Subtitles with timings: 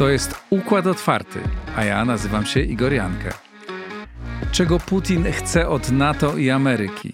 [0.00, 1.40] To jest Układ Otwarty,
[1.76, 3.32] a ja nazywam się Igor Jankę.
[4.52, 7.12] Czego Putin chce od NATO i Ameryki?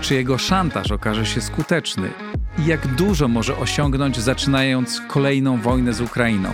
[0.00, 2.10] Czy jego szantaż okaże się skuteczny?
[2.58, 6.52] I jak dużo może osiągnąć zaczynając kolejną wojnę z Ukrainą?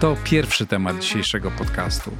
[0.00, 2.10] To pierwszy temat dzisiejszego podcastu.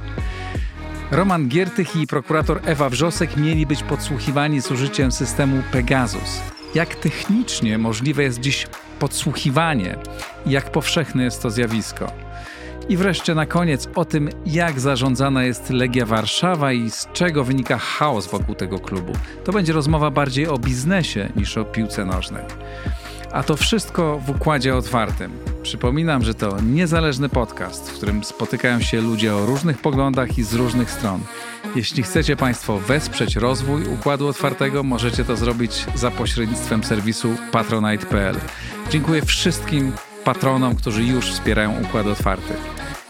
[1.11, 6.41] Roman Giertych i prokurator Ewa Wrzosek mieli być podsłuchiwani z użyciem systemu Pegasus.
[6.75, 8.67] Jak technicznie możliwe jest dziś
[8.99, 9.95] podsłuchiwanie
[10.45, 12.20] i jak powszechne jest to zjawisko?
[12.89, 17.77] I wreszcie na koniec o tym, jak zarządzana jest Legia Warszawa i z czego wynika
[17.77, 19.13] chaos wokół tego klubu.
[19.43, 22.43] To będzie rozmowa bardziej o biznesie niż o piłce nożnej.
[23.31, 25.31] A to wszystko w układzie otwartym.
[25.63, 30.53] Przypominam, że to niezależny podcast, w którym spotykają się ludzie o różnych poglądach i z
[30.53, 31.19] różnych stron.
[31.75, 38.35] Jeśli chcecie Państwo wesprzeć rozwój układu otwartego, możecie to zrobić za pośrednictwem serwisu patronite.pl.
[38.89, 39.91] Dziękuję wszystkim
[40.25, 42.53] patronom, którzy już wspierają układ otwarty.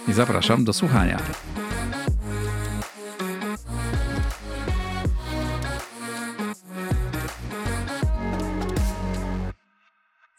[0.07, 1.19] I zapraszam do słuchania.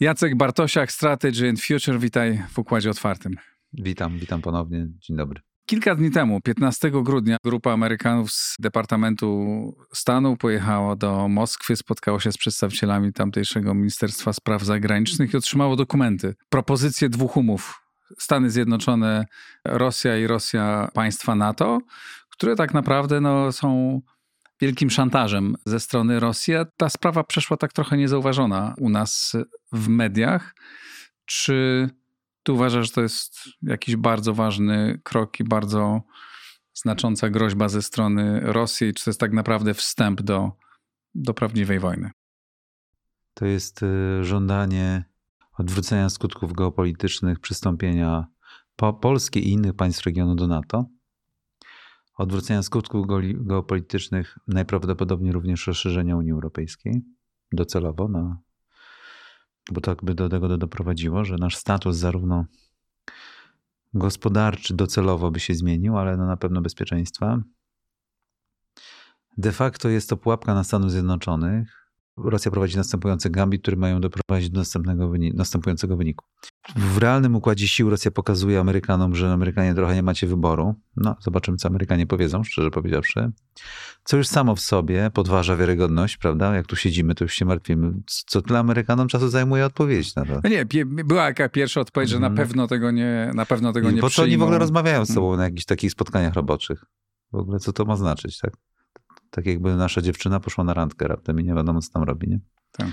[0.01, 3.37] Jacek Bartosiak, Strategy and Future, witaj w Układzie Otwartym.
[3.73, 4.87] Witam, witam ponownie.
[4.99, 5.41] Dzień dobry.
[5.73, 9.47] Kilka dni temu, 15 grudnia, grupa Amerykanów z Departamentu
[9.95, 16.35] Stanu pojechała do Moskwy, spotkało się z przedstawicielami tamtejszego Ministerstwa Spraw Zagranicznych i otrzymało dokumenty.
[16.49, 17.83] Propozycje dwóch umów.
[18.19, 19.27] Stany Zjednoczone,
[19.65, 21.79] Rosja i Rosja państwa NATO,
[22.31, 24.01] które tak naprawdę no, są
[24.61, 26.55] wielkim szantażem ze strony Rosji.
[26.77, 29.33] Ta sprawa przeszła tak trochę niezauważona u nas
[29.73, 30.55] w mediach.
[31.25, 31.89] Czy
[32.43, 36.03] ty uważasz, że to jest jakiś bardzo ważny krok i bardzo
[36.75, 38.95] znacząca groźba ze strony Rosji?
[38.95, 40.53] Czy to jest tak naprawdę wstęp do,
[41.15, 42.11] do prawdziwej wojny?
[43.35, 45.05] To jest y, żądanie
[45.59, 48.27] odwrócenia skutków geopolitycznych, przystąpienia
[48.77, 50.87] po Polski i innych państw regionu do NATO
[52.15, 57.03] odwrócenia skutków geopolitycznych, najprawdopodobniej również rozszerzenia Unii Europejskiej
[57.53, 58.39] docelowo, na,
[59.71, 62.47] bo tak by do tego doprowadziło, że nasz status zarówno
[63.95, 67.43] gospodarczy docelowo by się zmienił, ale no na pewno bezpieczeństwa.
[69.39, 71.82] De facto jest to pułapka na Stanów Zjednoczonych,
[72.17, 74.63] Rosja prowadzi następujące gambit, które mają doprowadzić do
[75.35, 76.25] następującego wyniku.
[76.77, 80.75] W realnym układzie sił Rosja pokazuje Amerykanom, że Amerykanie trochę nie macie wyboru.
[80.97, 83.31] No, zobaczymy, co Amerykanie powiedzą, szczerze powiedziawszy.
[84.05, 86.55] Co już samo w sobie podważa wiarygodność, prawda?
[86.55, 87.93] Jak tu siedzimy, to już się martwimy.
[88.07, 90.41] Co dla Amerykanom czasu zajmuje odpowiedź na to.
[90.45, 92.49] No nie, była jaka pierwsza odpowiedź, że na mhm.
[92.49, 95.13] pewno tego nie, na pewno tego nie, nie Po co oni w ogóle rozmawiają z
[95.13, 95.39] sobą mm.
[95.39, 96.85] na jakichś takich spotkaniach roboczych?
[97.33, 98.53] W ogóle co to ma znaczyć, tak?
[99.33, 102.41] Tak jakby nasza dziewczyna poszła na randkę raptem i nie wiadomo, co tam robi, nie?
[102.73, 102.89] Tak.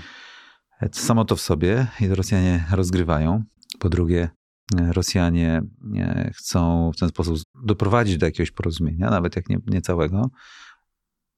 [0.80, 3.44] E, samo to w sobie i Rosjanie rozgrywają.
[3.78, 4.28] Po drugie,
[4.80, 5.62] e, Rosjanie
[6.34, 10.30] chcą w ten sposób doprowadzić do jakiegoś porozumienia, nawet jak nie, nie całego,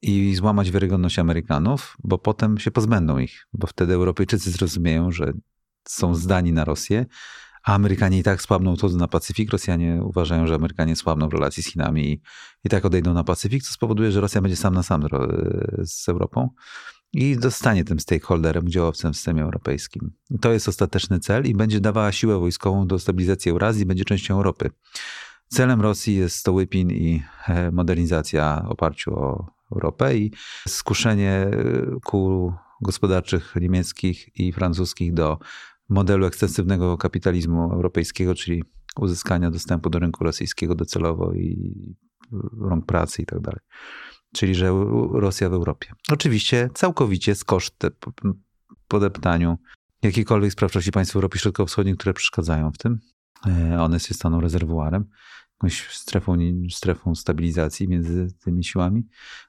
[0.03, 5.33] i złamać wiarygodność Amerykanów, bo potem się pozbędą ich, bo wtedy Europejczycy zrozumieją, że
[5.89, 7.07] są zdani na Rosję,
[7.65, 9.51] a Amerykanie i tak słabną to na Pacyfik.
[9.51, 12.21] Rosjanie uważają, że Amerykanie słabną w relacji z Chinami i,
[12.65, 15.03] i tak odejdą na Pacyfik, co spowoduje, że Rosja będzie sam na sam
[15.85, 16.49] z Europą
[17.13, 20.13] i dostanie tym stakeholderem, udziałowcem w systemie europejskim.
[20.41, 24.71] To jest ostateczny cel i będzie dawała siłę wojskową do stabilizacji Eurazji, będzie częścią Europy.
[25.49, 30.33] Celem Rosji jest Stołypin i e, modernizacja w oparciu o Europę i
[30.69, 31.51] skuszenie e,
[32.05, 35.39] kół gospodarczych niemieckich i francuskich do
[35.93, 38.65] modelu ekstensywnego kapitalizmu europejskiego, czyli
[38.97, 41.97] uzyskania dostępu do rynku rosyjskiego docelowo i
[42.61, 43.61] rąk pracy i tak dalej.
[44.35, 44.69] Czyli, że
[45.13, 45.93] Rosja w Europie.
[46.13, 47.91] Oczywiście całkowicie z kosztem
[48.89, 49.59] podeptaniu
[50.03, 52.99] jakiejkolwiek sprawczości państw Europy Środkowo-Wschodniej, które przeszkadzają w tym.
[53.47, 55.05] E, one się staną rezerwuarem,
[55.53, 56.37] jakąś strefą,
[56.71, 59.03] strefą stabilizacji między tymi siłami,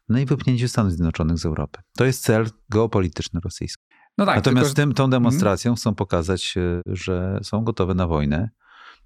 [0.10, 1.80] no i wypchnięcie Stanów Zjednoczonych z Europy.
[1.98, 3.84] To jest cel geopolityczny rosyjski.
[4.18, 4.76] No tak, Natomiast tylko...
[4.76, 5.78] tym, tą demonstracją hmm.
[5.78, 8.50] chcą pokazać, e, że są gotowe na wojnę.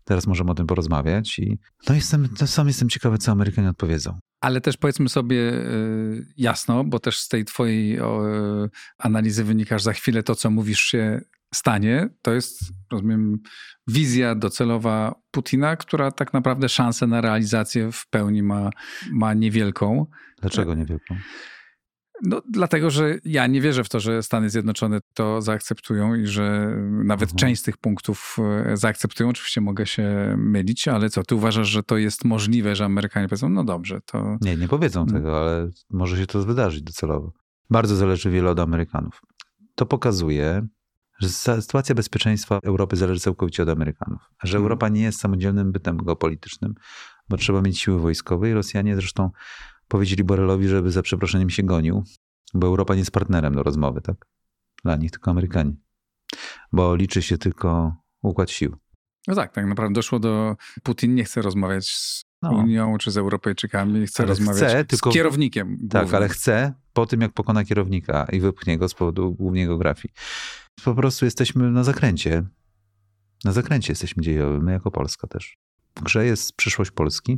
[0.03, 1.39] Teraz możemy o tym porozmawiać.
[1.39, 1.59] I
[1.89, 4.19] no jestem, to sam jestem ciekawy, co Amerykanie odpowiedzą.
[4.41, 5.69] Ale też powiedzmy sobie e,
[6.37, 7.99] jasno, bo też z tej twojej
[8.97, 11.21] analizy wynikasz za chwilę to, co mówisz się
[11.53, 12.09] stanie.
[12.21, 12.59] To jest,
[12.91, 13.39] rozumiem,
[13.87, 18.69] wizja docelowa Putina, która tak naprawdę szansę na realizację w pełni ma,
[19.11, 20.05] ma niewielką.
[20.41, 21.15] Dlaczego niewielką?
[22.23, 26.75] No, dlatego, że ja nie wierzę w to, że Stany Zjednoczone to zaakceptują i że
[27.03, 27.37] nawet mhm.
[27.37, 29.29] część z tych punktów e, zaakceptują.
[29.29, 33.49] Oczywiście mogę się mylić, ale co, ty uważasz, że to jest możliwe, że Amerykanie powiedzą,
[33.49, 34.37] no dobrze, to...
[34.41, 35.21] Nie, nie powiedzą hmm.
[35.21, 37.33] tego, ale może się to wydarzyć docelowo.
[37.69, 39.21] Bardzo zależy wiele od Amerykanów.
[39.75, 40.67] To pokazuje,
[41.19, 44.21] że sytuacja bezpieczeństwa Europy zależy całkowicie od Amerykanów.
[44.43, 44.63] Że hmm.
[44.63, 46.73] Europa nie jest samodzielnym bytem geopolitycznym,
[47.29, 49.31] bo trzeba mieć siły wojskowe i Rosjanie zresztą
[49.87, 52.03] powiedzieli Borelowi, żeby za przeproszeniem się gonił,
[52.53, 54.27] bo Europa nie jest partnerem do rozmowy, tak?
[54.83, 55.73] Dla nich tylko Amerykanie.
[56.71, 58.75] Bo liczy się tylko układ sił.
[59.27, 60.55] No tak, tak naprawdę doszło do.
[60.83, 62.51] Putin nie chce rozmawiać z no.
[62.51, 65.67] Unią czy z Europejczykami, chce ale rozmawiać chce, tylko, z kierownikiem.
[65.67, 65.89] Głównym.
[65.89, 70.13] Tak, ale chce po tym, jak pokona kierownika i wypchnie go z powodu głównie geografii.
[70.83, 72.43] Po prostu jesteśmy na zakręcie.
[73.45, 75.57] Na zakręcie jesteśmy dziejowym, my jako Polska też.
[75.95, 77.37] W grze jest przyszłość Polski,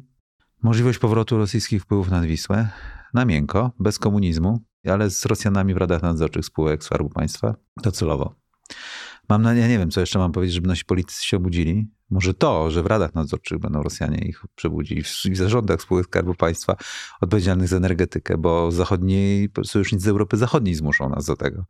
[0.63, 2.69] możliwość powrotu rosyjskich wpływów nad Wisłę,
[3.13, 8.35] na miękko, bez komunizmu, ale z Rosjanami w radach nadzorczych spółek Skarbu Państwa, docelowo.
[9.29, 11.87] Mam na, ja nie wiem, co jeszcze mam powiedzieć, żeby nasi politycy się obudzili.
[12.09, 16.75] Może to, że w radach nadzorczych będą Rosjanie ich przebudzili, w, zarządach spółek Skarbu Państwa
[17.21, 21.65] odpowiedzialnych za energetykę, bo zachodniej, sojusznicy z Europy Zachodniej zmuszą nas do tego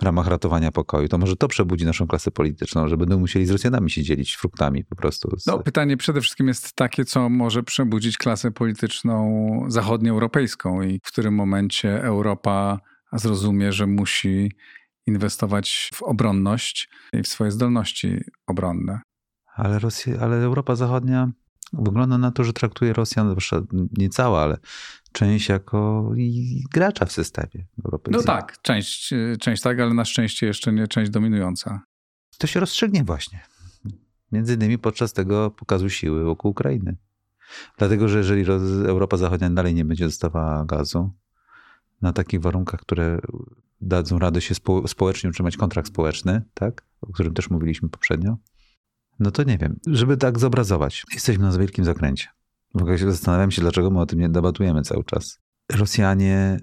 [0.00, 1.08] w ramach ratowania pokoju.
[1.08, 4.84] To może to przebudzi naszą klasę polityczną, że będą musieli z Rosjanami się dzielić fruktami
[4.84, 5.38] po prostu.
[5.38, 5.46] Z...
[5.46, 11.34] No, pytanie przede wszystkim jest takie, co może przebudzić klasę polityczną zachodnioeuropejską i w którym
[11.34, 12.78] momencie Europa
[13.12, 14.52] zrozumie, że musi
[15.06, 19.00] inwestować w obronność i w swoje zdolności obronne.
[19.54, 21.30] Ale, Rosja, ale Europa Zachodnia
[21.72, 23.62] wygląda na to, że traktuje Rosjan, zwłaszcza
[23.98, 24.56] nie cała, ale
[25.12, 26.10] część jako
[26.72, 28.10] gracza w systemie Europy.
[28.10, 31.80] No tak, część, część tak, ale na szczęście jeszcze nie część dominująca.
[32.38, 33.40] To się rozstrzygnie właśnie.
[34.32, 36.96] Między innymi podczas tego pokazu siły wokół Ukrainy.
[37.78, 38.44] Dlatego, że jeżeli
[38.86, 41.10] Europa Zachodnia dalej nie będzie dostawała gazu
[42.02, 43.18] na takich warunkach, które
[43.80, 46.84] dadzą radę się spo, społecznie utrzymać kontrakt społeczny, tak?
[47.00, 48.36] o którym też mówiliśmy poprzednio,
[49.18, 49.80] no to nie wiem.
[49.86, 52.28] Żeby tak zobrazować, jesteśmy na wielkim zakręcie.
[52.74, 55.38] W ogóle się zastanawiam się, dlaczego my o tym nie debatujemy cały czas.
[55.72, 56.60] Rosjanie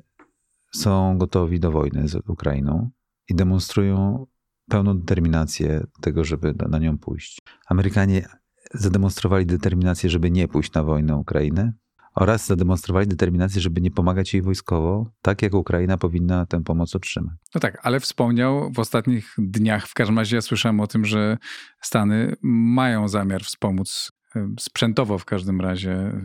[0.73, 2.89] są gotowi do wojny z Ukrainą
[3.29, 4.25] i demonstrują
[4.69, 7.39] pełną determinację tego, żeby na nią pójść.
[7.69, 8.27] Amerykanie
[8.73, 11.73] zademonstrowali determinację, żeby nie pójść na wojnę Ukrainy,
[12.17, 17.35] oraz zademonstrowali determinację, żeby nie pomagać jej wojskowo, tak jak Ukraina powinna tę pomoc otrzymać.
[17.55, 21.37] No tak, ale wspomniał w ostatnich dniach, w każdym razie ja słyszałem o tym, że
[21.81, 24.11] Stany mają zamiar wspomóc
[24.59, 26.21] sprzętowo w każdym razie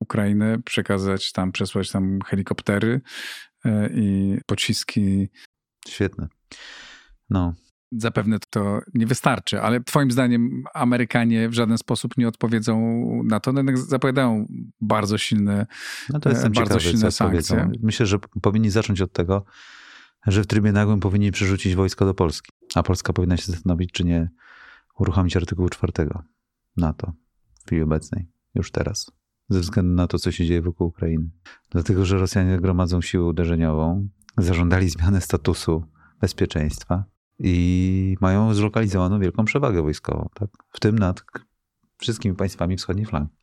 [0.00, 3.00] Ukrainę, przekazać tam, przesłać tam helikoptery
[3.64, 5.28] e, i pociski.
[5.88, 6.28] Świetne.
[7.30, 7.54] No,
[7.92, 13.52] Zapewne to nie wystarczy, ale Twoim zdaniem Amerykanie w żaden sposób nie odpowiedzą na to.
[13.52, 14.46] No jednak zapowiadają
[14.80, 15.66] bardzo silne,
[16.12, 17.56] no to jestem bardzo ciekawy, silne sankcje.
[17.56, 17.72] Powiedzą.
[17.82, 19.44] Myślę, że powinni zacząć od tego,
[20.26, 24.04] że w trybie nagłym powinni przerzucić wojsko do Polski, a Polska powinna się zastanowić, czy
[24.04, 24.28] nie
[24.98, 26.22] uruchomić artykułu czwartego
[26.76, 27.12] NATO
[27.68, 29.12] chwili obecnej, już teraz,
[29.48, 31.30] ze względu na to, co się dzieje wokół Ukrainy.
[31.70, 35.84] Dlatego, że Rosjanie gromadzą siłę uderzeniową, zażądali zmiany statusu
[36.20, 37.04] bezpieczeństwa,
[37.38, 40.50] i mają zlokalizowaną wielką przewagę wojskową, tak?
[40.72, 41.24] w tym nad
[41.98, 43.36] wszystkimi państwami wschodniej flanki.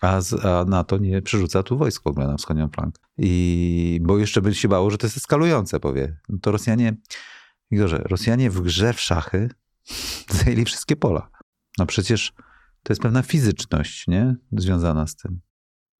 [0.00, 3.02] A, z, a NATO nie przerzuca tu wojsk w ogóle na wschodnią flankę.
[3.18, 6.16] I bo jeszcze by się bało, że to jest eskalujące, powie.
[6.28, 6.96] No to Rosjanie,
[7.70, 9.50] Igorze, Rosjanie w grze w szachy
[10.34, 11.30] zajęli wszystkie pola.
[11.78, 12.32] No przecież
[12.84, 14.36] to jest pewna fizyczność, nie?
[14.52, 15.40] Związana z tym.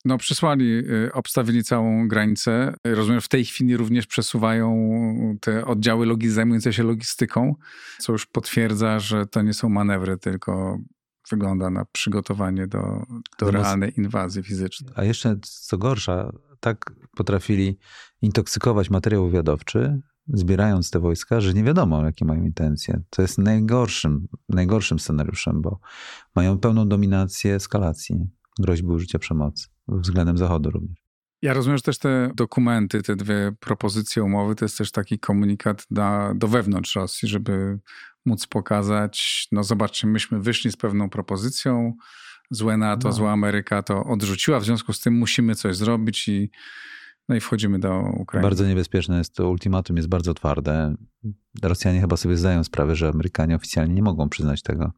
[0.05, 2.75] No, przysłali, y, obstawili całą granicę.
[2.85, 4.97] Rozumiem, w tej chwili również przesuwają
[5.41, 7.55] te oddziały logi zajmujące się logistyką,
[7.99, 10.79] co już potwierdza, że to nie są manewry, tylko
[11.31, 13.03] wygląda na przygotowanie do,
[13.39, 14.93] do realnej inwazji fizycznej.
[14.97, 17.79] A jeszcze co gorsza, tak potrafili
[18.23, 23.01] intoksykować materiał wywiadowczy, zbierając te wojska, że nie wiadomo, jakie mają intencje.
[23.11, 25.81] To jest najgorszym, najgorszym scenariuszem, bo
[26.35, 28.27] mają pełną dominację eskalacji,
[28.59, 31.05] groźby użycia przemocy względem Zachodu również.
[31.43, 35.87] Ja rozumiem, że też te dokumenty, te dwie propozycje umowy, to jest też taki komunikat
[35.91, 37.79] da, do wewnątrz Rosji, żeby
[38.27, 41.95] móc pokazać, no zobaczcie, myśmy wyszli z pewną propozycją,
[42.51, 43.15] złe NATO, no.
[43.15, 46.51] zła Ameryka to odrzuciła, w związku z tym musimy coś zrobić i
[47.29, 48.49] no i wchodzimy do Ukrainy.
[48.49, 50.95] Bardzo niebezpieczne jest to ultimatum, jest bardzo twarde.
[51.63, 54.93] Rosjanie chyba sobie zdają sprawę, że Amerykanie oficjalnie nie mogą przyznać tego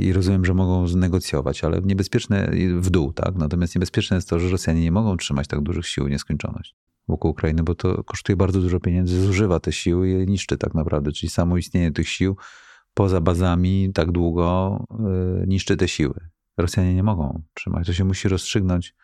[0.00, 3.34] i rozumiem, że mogą negocjować, ale niebezpieczne w dół, tak?
[3.34, 6.76] Natomiast niebezpieczne jest to, że Rosjanie nie mogą trzymać tak dużych sił w nieskończoność
[7.10, 10.74] wokół Ukrainy, bo to kosztuje bardzo dużo pieniędzy, zużywa te siły i je niszczy tak
[10.74, 11.12] naprawdę.
[11.12, 12.36] Czyli samo istnienie tych sił
[12.94, 14.76] poza bazami tak długo
[15.40, 16.20] yy, niszczy te siły.
[16.56, 17.86] Rosjanie nie mogą trzymać.
[17.86, 18.94] To się musi rozstrzygnąć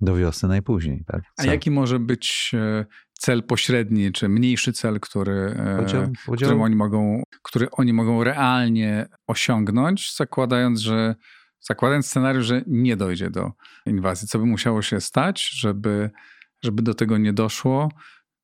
[0.00, 1.04] do wiosny najpóźniej.
[1.06, 1.22] Tak?
[1.36, 6.62] A jaki może być e, cel pośredni, czy mniejszy cel, który, e, podział, podział.
[6.62, 11.14] Oni mogą, który oni mogą realnie osiągnąć, zakładając, że
[11.60, 13.52] zakładając scenariusz, że nie dojdzie do
[13.86, 14.28] inwazji.
[14.28, 16.10] Co by musiało się stać, żeby,
[16.62, 17.88] żeby do tego nie doszło?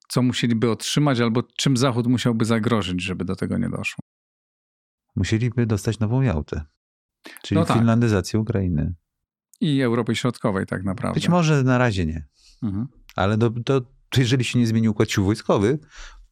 [0.08, 4.00] Co musieliby otrzymać, albo czym Zachód musiałby zagrożyć, żeby do tego nie doszło?
[5.16, 6.64] musieliby dostać nową Jałtę,
[7.42, 7.76] czyli no tak.
[7.76, 8.94] finlandyzację Ukrainy.
[9.60, 11.14] I Europy Środkowej tak naprawdę.
[11.14, 12.26] Być może na razie nie.
[12.62, 12.86] Mhm.
[13.16, 13.82] Ale do, do,
[14.16, 15.80] jeżeli się nie zmieni układ sił wojskowych,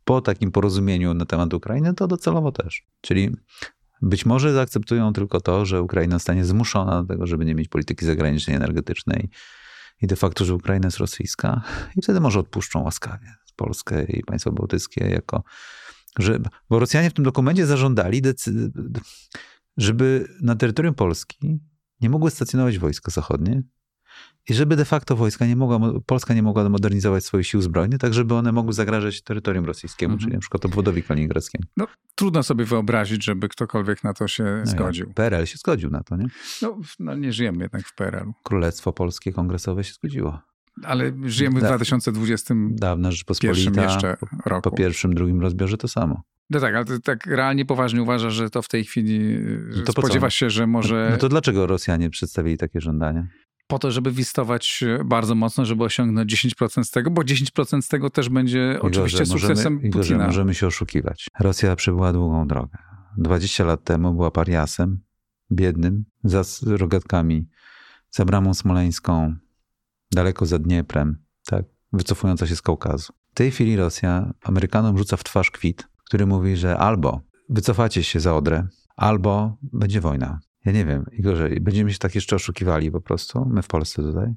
[0.04, 2.86] po takim porozumieniu na temat Ukrainy, to docelowo też.
[3.00, 3.30] Czyli
[4.02, 8.06] być może zaakceptują tylko to, że Ukraina zostanie zmuszona do tego, żeby nie mieć polityki
[8.06, 9.30] zagranicznej, energetycznej
[10.02, 11.62] i de facto, że Ukraina jest rosyjska
[11.96, 15.44] i wtedy może odpuszczą łaskawie Polskę i państwa bałtyckie jako,
[16.18, 16.38] że,
[16.70, 18.22] bo Rosjanie w tym dokumencie zażądali,
[19.76, 21.60] żeby na terytorium Polski
[22.00, 23.62] nie mogły stacjonować wojska zachodnie,
[24.48, 28.14] i żeby de facto wojska nie mogła, Polska nie mogła modernizować swoich sił zbrojnych, tak
[28.14, 30.20] żeby one mogły zagrażać terytorium rosyjskiemu, mhm.
[30.20, 31.64] czyli na przykład obwodowi kaliningradzkiemu.
[31.76, 35.06] No, trudno sobie wyobrazić, żeby ktokolwiek na to się no zgodził.
[35.08, 36.26] Ja, PRL się zgodził na to, nie?
[36.62, 38.32] No, no nie żyjemy jednak w PRL-u.
[38.42, 40.38] Królestwo Polskie Kongresowe się zgodziło.
[40.82, 44.16] Ale żyjemy w da, 2020 Dawna Rzeczpospolita jeszcze
[44.46, 44.70] roku.
[44.70, 46.22] Po pierwszym, drugim rozbiorze to samo.
[46.50, 49.38] No tak, ale ty tak realnie poważnie uważasz, że to w tej chwili
[49.76, 51.08] no to spodziewasz się, że może...
[51.10, 53.26] No to dlaczego Rosjanie przedstawili takie żądania?
[53.66, 58.10] po to, żeby wistować bardzo mocno, żeby osiągnąć 10% z tego, bo 10% z tego
[58.10, 60.14] też będzie Igorze, oczywiście sukcesem możemy, Putina.
[60.14, 61.28] Igorze, możemy się oszukiwać.
[61.40, 62.78] Rosja przebyła długą drogę.
[63.18, 64.98] 20 lat temu była pariasem,
[65.52, 67.48] biednym, za rogatkami,
[68.10, 69.34] za bramą smoleńską,
[70.14, 73.12] daleko za Dnieprem, tak, wycofująca się z Kaukazu.
[73.32, 78.20] W tej chwili Rosja Amerykanom rzuca w twarz kwit, który mówi, że albo wycofacie się
[78.20, 78.66] za Odrę,
[78.96, 80.40] albo będzie wojna.
[80.64, 84.34] Ja nie wiem, Igorze, będziemy się tak jeszcze oszukiwali po prostu, my w Polsce tutaj?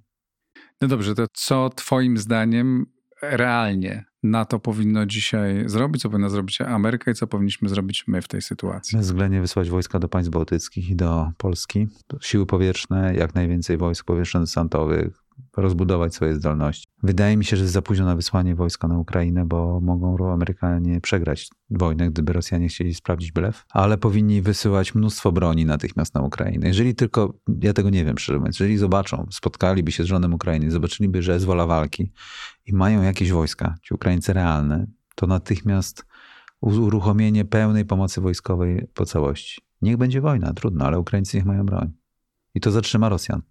[0.82, 2.86] No dobrze, to co twoim zdaniem
[3.22, 8.28] realnie NATO powinno dzisiaj zrobić, co powinna zrobić Ameryka i co powinniśmy zrobić my w
[8.28, 9.00] tej sytuacji?
[9.00, 11.88] Względnie wysłać wojska do państw bałtyckich i do Polski.
[12.22, 15.10] Siły powietrzne, jak najwięcej wojsk powietrzno-desantowych,
[15.58, 16.88] rozbudować swoje zdolności.
[17.04, 21.02] Wydaje mi się, że jest za późno na wysłanie wojska na Ukrainę, bo mogą Amerykanie
[21.02, 26.68] przegrać wojnę, gdyby Rosjanie chcieli sprawdzić blef, ale powinni wysyłać mnóstwo broni natychmiast na Ukrainę.
[26.68, 30.72] Jeżeli tylko, ja tego nie wiem szczerze mówiąc, jeżeli zobaczą, spotkaliby się z żonem Ukrainy,
[30.72, 32.12] zobaczyliby, że jest wola walki
[32.66, 36.06] i mają jakieś wojska, ci Ukraińcy realne, to natychmiast
[36.62, 39.62] uruchomienie pełnej pomocy wojskowej po całości.
[39.82, 41.92] Niech będzie wojna, trudno, ale Ukraińcy niech mają broń.
[42.54, 43.42] I to zatrzyma Rosjan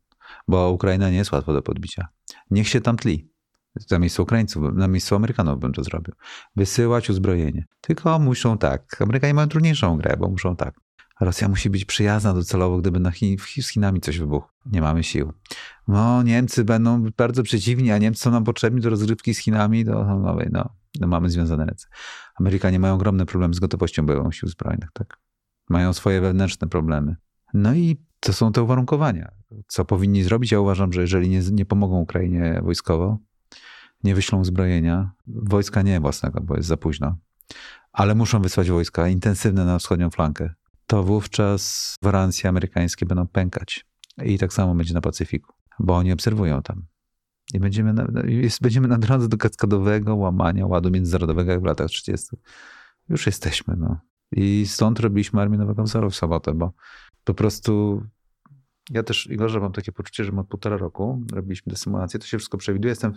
[0.48, 2.08] bo Ukraina nie jest łatwo do podbicia.
[2.50, 3.30] Niech się tam tli.
[3.76, 6.14] Za miejsce Ukraińców, na miejscu Amerykanów bym to zrobił.
[6.56, 7.64] Wysyłać uzbrojenie.
[7.80, 9.02] Tylko muszą tak.
[9.02, 10.74] Amerykanie mają trudniejszą grę, bo muszą tak.
[11.20, 14.50] Rosja musi być przyjazna docelowo, gdyby na Chin, z Chinami coś wybuchło.
[14.66, 15.32] Nie mamy sił.
[15.88, 20.04] No, Niemcy będą bardzo przeciwni, a Niemcy są nam potrzebni do rozgrywki z Chinami, do,
[20.04, 21.86] no, no, no, mamy związane ręce.
[22.40, 25.18] Amerykanie mają ogromne problemy z gotowością bojową sił zbrojnych, tak?
[25.68, 27.16] Mają swoje wewnętrzne problemy.
[27.54, 29.32] No i to są te uwarunkowania.
[29.66, 30.52] Co powinni zrobić?
[30.52, 33.18] Ja uważam, że jeżeli nie, nie pomogą Ukrainie wojskowo,
[34.04, 37.16] nie wyślą uzbrojenia, wojska nie własnego, bo jest za późno,
[37.92, 40.54] ale muszą wysłać wojska intensywne na wschodnią flankę,
[40.86, 43.86] to wówczas gwarancje amerykańskie będą pękać.
[44.24, 46.86] I tak samo będzie na Pacyfiku, bo oni obserwują tam.
[47.54, 51.88] I będziemy na, jest, będziemy na drodze do kaskadowego łamania ładu międzynarodowego jak w latach
[51.88, 52.36] 30.
[53.08, 53.76] Już jesteśmy.
[53.76, 54.00] No.
[54.32, 56.72] I stąd robiliśmy Armię Nowego Wzoru w sobotę, bo
[57.24, 58.02] po prostu
[58.90, 62.38] ja też, Igorze, mam takie poczucie, że od półtora roku robiliśmy tę symulację, to się
[62.38, 62.90] wszystko przewiduje.
[62.90, 63.12] Jestem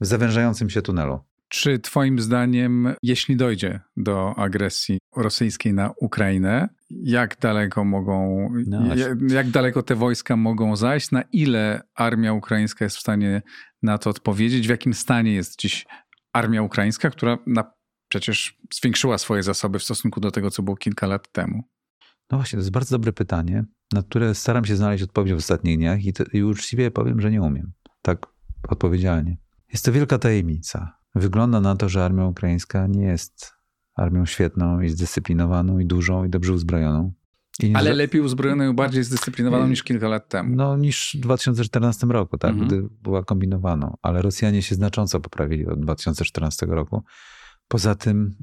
[0.00, 1.20] w zawężającym się tunelu.
[1.48, 9.08] Czy Twoim zdaniem, jeśli dojdzie do agresji rosyjskiej na Ukrainę, jak daleko mogą, no jak,
[9.30, 11.10] jak, daleko te wojska mogą zajść?
[11.10, 13.42] Na ile armia ukraińska jest w stanie
[13.82, 14.66] na to odpowiedzieć?
[14.66, 15.86] W jakim stanie jest dziś
[16.32, 17.72] armia ukraińska, która na,
[18.08, 21.62] przecież zwiększyła swoje zasoby w stosunku do tego, co było kilka lat temu?
[22.30, 25.78] No właśnie, to jest bardzo dobre pytanie, na które staram się znaleźć odpowiedź w ostatnich
[25.78, 27.72] dniach i, to, i uczciwie powiem, że nie umiem.
[28.02, 28.26] Tak
[28.68, 29.36] odpowiedzialnie.
[29.72, 30.96] Jest to wielka tajemnica.
[31.14, 33.52] Wygląda na to, że armia ukraińska nie jest
[33.94, 37.12] armią świetną i zdyscyplinowaną i dużą i dobrze uzbrojoną.
[37.62, 40.56] I Ale lepiej uzbrojoną i bardziej zdyscyplinowaną niż kilka lat temu.
[40.56, 42.68] No niż w 2014 roku, tak, mhm.
[42.68, 43.96] gdy była kombinowaną.
[44.02, 47.02] Ale Rosjanie się znacząco poprawili od 2014 roku.
[47.68, 48.34] Poza tym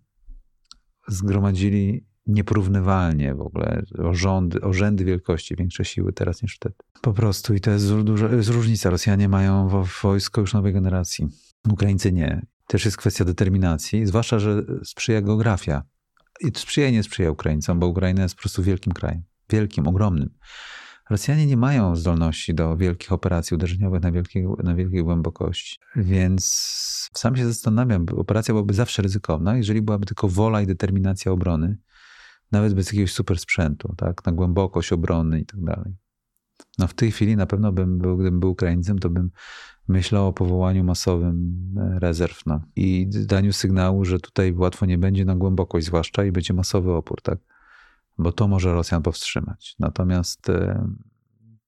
[1.08, 6.76] zgromadzili nieporównywalnie w ogóle o, o rzędy wielkości większe siły teraz niż wtedy.
[7.02, 8.90] Po prostu i to jest, duża, jest różnica.
[8.90, 9.70] Rosjanie mają
[10.02, 11.28] wojsko już nowej generacji,
[11.70, 12.46] Ukraińcy nie.
[12.68, 15.84] Też jest kwestia determinacji, zwłaszcza, że sprzyja geografia.
[16.42, 19.24] I sprzyja nie sprzyja Ukraińcom, bo Ukraina jest po prostu wielkim krajem.
[19.50, 20.30] Wielkim, ogromnym.
[21.10, 25.80] Rosjanie nie mają zdolności do wielkich operacji uderzeniowych na wielkiej, na wielkiej głębokości.
[25.96, 26.44] Więc
[27.14, 31.78] sam się zastanawiam, operacja byłaby zawsze ryzykowna, jeżeli byłaby tylko wola i determinacja obrony
[32.52, 35.96] nawet bez jakiegoś super sprzętu, tak, na głębokość obrony i tak dalej.
[36.78, 39.32] No w tej chwili na pewno bym był, gdybym był Ukraińcem, to bym
[39.88, 42.62] myślał o powołaniu masowym e, rezerw no.
[42.76, 47.22] i daniu sygnału, że tutaj łatwo nie będzie na głębokość zwłaszcza i będzie masowy opór,
[47.22, 47.40] tak.
[48.18, 49.76] bo to może Rosjan powstrzymać.
[49.80, 50.88] Natomiast e,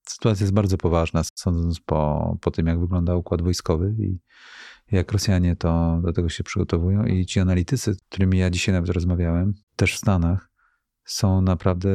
[0.08, 4.20] sytuacja jest bardzo poważna, sądząc po, po tym, jak wygląda układ wojskowy i
[4.92, 7.06] jak Rosjanie to do tego się przygotowują.
[7.06, 10.49] I ci analitycy, z którymi ja dzisiaj nawet rozmawiałem, też w Stanach,
[11.12, 11.90] są naprawdę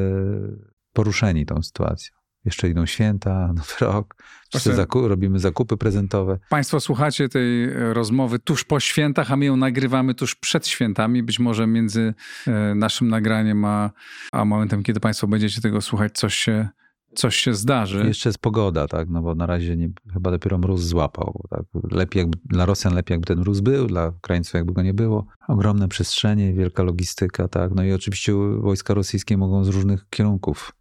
[0.92, 2.16] poruszeni tą sytuacją.
[2.44, 4.14] Jeszcze idą święta, nowy rok,
[4.54, 6.38] zakup, robimy zakupy prezentowe.
[6.48, 11.22] Państwo słuchacie tej rozmowy tuż po świętach, a my ją nagrywamy tuż przed świętami.
[11.22, 12.14] Być może między
[12.46, 13.90] e, naszym nagraniem a,
[14.32, 16.68] a momentem, kiedy Państwo będziecie tego słuchać, coś się
[17.14, 18.06] coś się zdarzy.
[18.06, 19.08] Jeszcze jest pogoda, tak?
[19.08, 21.44] No bo na razie nie, chyba dopiero mróz złapał.
[21.50, 21.62] Tak?
[21.90, 25.26] Lepiej jakby, dla Rosjan lepiej jakby ten mróz był, dla Ukraińców jakby go nie było.
[25.48, 27.74] Ogromne przestrzenie, wielka logistyka, tak?
[27.74, 30.72] No i oczywiście wojska rosyjskie mogą z różnych kierunków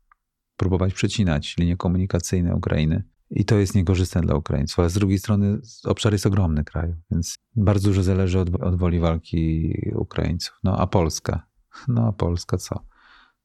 [0.58, 3.04] próbować przecinać linie komunikacyjne Ukrainy.
[3.30, 7.38] I to jest niekorzystne dla Ukraińców, ale z drugiej strony obszar jest ogromny kraj, więc
[7.56, 10.60] bardzo dużo zależy od, od woli walki Ukraińców.
[10.64, 11.48] No a Polska?
[11.88, 12.86] No a Polska co?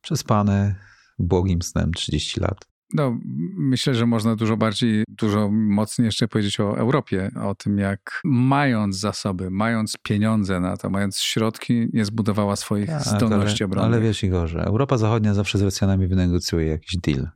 [0.01, 0.75] Przespane
[1.19, 2.68] błogim snem 30 lat.
[2.93, 3.19] No,
[3.57, 8.97] myślę, że można dużo bardziej, dużo mocniej jeszcze powiedzieć o Europie, o tym, jak mając
[8.97, 13.95] zasoby, mając pieniądze na to, mając środki, nie zbudowała swoich tak, zdolności ale, obronnych.
[13.95, 17.29] Ale wiesz, Igorze, Europa Zachodnia zawsze z Rosjanami wynegocjuje jakiś deal,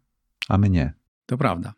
[0.49, 0.95] a my nie.
[1.27, 1.75] To prawda.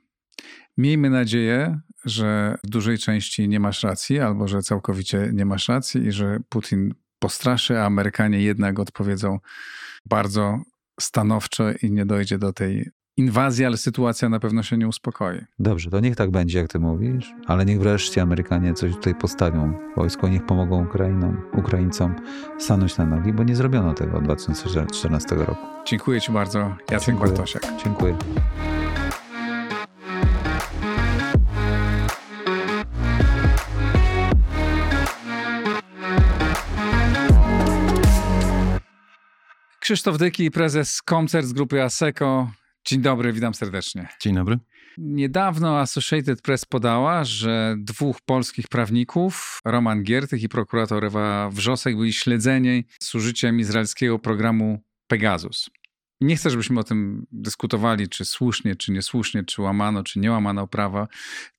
[0.77, 6.07] Miejmy nadzieję, że w dużej części nie masz racji, albo że całkowicie nie masz racji
[6.07, 9.39] i że Putin postraszy, a Amerykanie jednak odpowiedzą
[10.07, 10.59] bardzo
[11.01, 15.41] stanowczo i nie dojdzie do tej inwazji, ale sytuacja na pewno się nie uspokoi.
[15.59, 19.75] Dobrze, to niech tak będzie, jak ty mówisz, ale niech wreszcie Amerykanie coś tutaj postawią
[19.97, 22.15] wojsko, niech pomogą Ukrainom, Ukraińcom
[22.59, 25.67] stanąć na nogi, bo nie zrobiono tego od 2014 roku.
[25.87, 27.31] Dziękuję ci bardzo, Jacek Dziękuję.
[27.31, 27.63] Bartosiak.
[27.85, 28.17] Dziękuję.
[39.81, 42.51] Krzysztof Dyki, prezes koncert z grupy ASECO.
[42.87, 44.09] Dzień dobry, witam serdecznie.
[44.21, 44.59] Dzień dobry.
[44.99, 52.13] Niedawno Associated Press podała, że dwóch polskich prawników, Roman Giertych i prokurator Ewa Wrzosek, byli
[52.13, 55.71] śledzeni z użyciem izraelskiego programu Pegasus.
[56.21, 60.67] Nie chcę, żebyśmy o tym dyskutowali, czy słusznie, czy niesłusznie, czy łamano, czy nie łamano
[60.67, 61.09] prawa,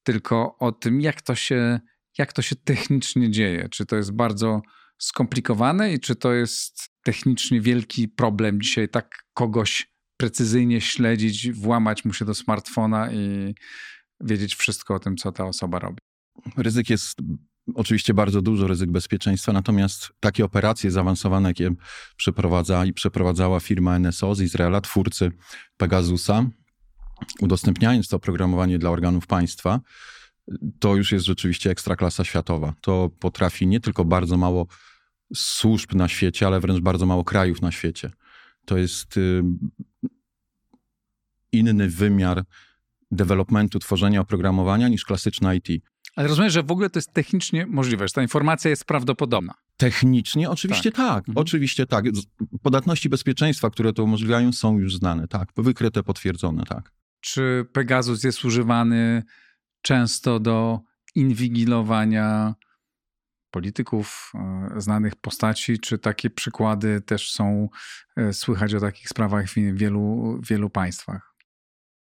[0.04, 1.80] tylko o tym, jak to się,
[2.18, 3.70] jak to się technicznie dzieje.
[3.70, 4.62] Czy to jest bardzo
[4.98, 12.14] skomplikowane i czy to jest technicznie wielki problem dzisiaj tak kogoś precyzyjnie śledzić, włamać mu
[12.14, 13.56] się do smartfona i
[14.22, 15.98] wiedzieć wszystko o tym, co ta osoba robi.
[16.58, 17.18] Ryzyk jest
[17.76, 21.72] oczywiście bardzo dużo, ryzyk bezpieczeństwa, natomiast takie operacje zaawansowane, jakie
[22.18, 25.32] przeprowadza i przeprowadzała firma NSO z Izraela, twórcy
[25.78, 26.46] Pegasusa,
[27.42, 29.80] udostępniając to oprogramowanie dla organów państwa,
[30.80, 32.74] to już jest rzeczywiście ekstraklasa światowa.
[32.82, 34.68] To potrafi nie tylko bardzo mało
[35.36, 38.12] służb na świecie, ale wręcz bardzo mało krajów na świecie.
[38.66, 39.44] To jest y,
[41.60, 42.44] inny wymiar
[43.12, 45.84] developmentu, tworzenia oprogramowania niż klasyczne IT.
[46.16, 49.54] Ale rozumiem, że w ogóle to jest technicznie możliwe, że ta informacja jest prawdopodobna.
[49.78, 51.38] Technicznie oczywiście tak, tak mhm.
[51.38, 52.06] oczywiście tak.
[52.62, 55.50] Podatności bezpieczeństwa, które to umożliwiają, są już znane, tak.
[55.58, 56.92] Wykryte, potwierdzone, tak.
[57.22, 59.24] Czy Pegasus jest używany
[59.82, 60.80] często do
[61.16, 62.56] inwigilowania
[63.52, 67.70] polityków, e, znanych postaci, czy takie przykłady też są,
[68.18, 71.35] e, słychać o takich sprawach w wielu, wielu państwach?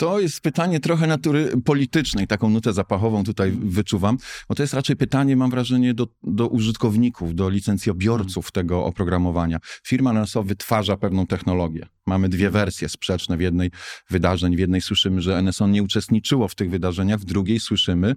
[0.00, 4.96] To jest pytanie trochę natury politycznej, taką nutę zapachową tutaj wyczuwam, bo to jest raczej
[4.96, 8.52] pytanie, mam wrażenie, do, do użytkowników, do licencjobiorców hmm.
[8.52, 9.58] tego oprogramowania.
[9.86, 11.86] Firma NSO wytwarza pewną technologię.
[12.06, 13.70] Mamy dwie wersje sprzeczne w jednej
[14.10, 14.56] wydarzeń.
[14.56, 18.14] W jednej słyszymy, że NSO nie uczestniczyło w tych wydarzeniach, w drugiej słyszymy,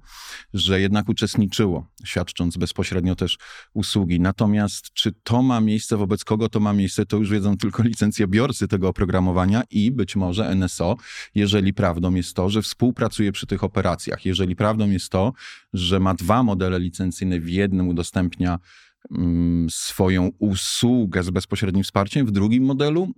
[0.54, 3.38] że jednak uczestniczyło, świadcząc bezpośrednio też
[3.74, 4.20] usługi.
[4.20, 8.68] Natomiast czy to ma miejsce, wobec kogo to ma miejsce, to już wiedzą tylko licencjobiorcy
[8.68, 10.98] tego oprogramowania i być może NSO,
[11.36, 15.34] jeżeli prawdą jest to, że współpracuje przy tych operacjach, jeżeli prawdą jest to,
[15.74, 18.60] że ma dwa modele licencyjne, w jednym udostępnia
[19.12, 23.14] mm, swoją usługę z bezpośrednim wsparciem, w drugim modelu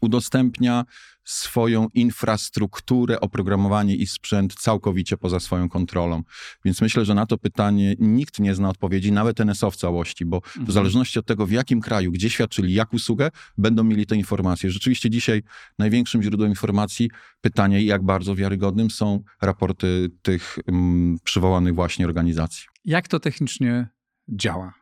[0.00, 0.84] udostępnia
[1.28, 6.22] swoją infrastrukturę, oprogramowanie i sprzęt całkowicie poza swoją kontrolą.
[6.64, 10.36] Więc myślę, że na to pytanie nikt nie zna odpowiedzi, nawet NSO w całości, bo
[10.36, 10.66] mhm.
[10.66, 14.70] w zależności od tego, w jakim kraju, gdzie świadczyli jak usługę, będą mieli te informacje.
[14.70, 15.42] Rzeczywiście dzisiaj
[15.78, 17.10] największym źródłem informacji,
[17.40, 22.66] pytanie jak bardzo wiarygodnym są raporty tych um, przywołanych właśnie organizacji.
[22.84, 23.88] Jak to technicznie
[24.28, 24.77] działa?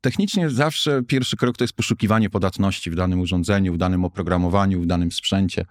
[0.00, 4.86] Technicznie zawsze pierwszy krok to jest poszukiwanie podatności w danym urządzeniu, w danym oprogramowaniu, w
[4.86, 5.64] danym sprzęcie,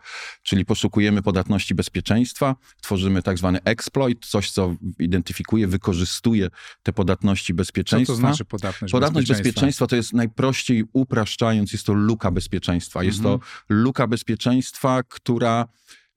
[0.43, 6.49] czyli poszukujemy podatności bezpieczeństwa, tworzymy tak zwany exploit, coś co identyfikuje, wykorzystuje
[6.83, 8.13] te podatności bezpieczeństwa.
[8.13, 9.49] Co to znaczy podatność, podatność bezpieczeństwa?
[9.49, 9.87] bezpieczeństwa?
[9.87, 13.03] to jest najprościej upraszczając, jest to luka bezpieczeństwa.
[13.03, 13.39] Jest mhm.
[13.39, 15.67] to luka bezpieczeństwa, która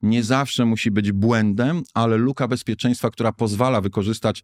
[0.01, 4.43] nie zawsze musi być błędem, ale luka bezpieczeństwa, która pozwala wykorzystać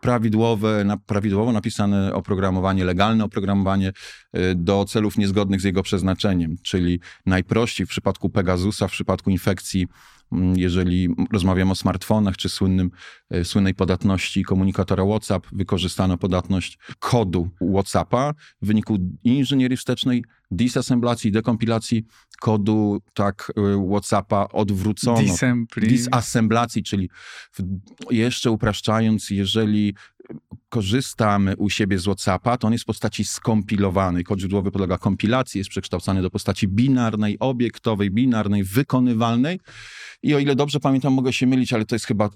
[0.00, 6.56] prawidłowe, na, prawidłowo napisane oprogramowanie, legalne oprogramowanie y, do celów niezgodnych z jego przeznaczeniem.
[6.62, 9.86] Czyli najprościej w przypadku Pegasusa, w przypadku infekcji,
[10.56, 12.90] jeżeli rozmawiamy o smartfonach czy słynnym,
[13.34, 22.04] y, słynnej podatności komunikatora WhatsApp, wykorzystano podatność kodu WhatsAppa w wyniku inżynierii wstecznej, disassemblacji, dekompilacji
[22.40, 25.18] kodu tak y, WhatsAppa odwrócono.
[25.88, 27.10] Disassemblacji, czyli
[28.10, 29.94] jeszcze upraszczając, jeżeli
[30.68, 34.24] korzystamy u siebie z WhatsAppa, to on jest w postaci skompilowanej.
[34.24, 39.60] Kod źródłowy podlega kompilacji, jest przekształcany do postaci binarnej, obiektowej, binarnej, wykonywalnej.
[40.22, 42.30] I o ile dobrze pamiętam, mogę się mylić, ale to jest chyba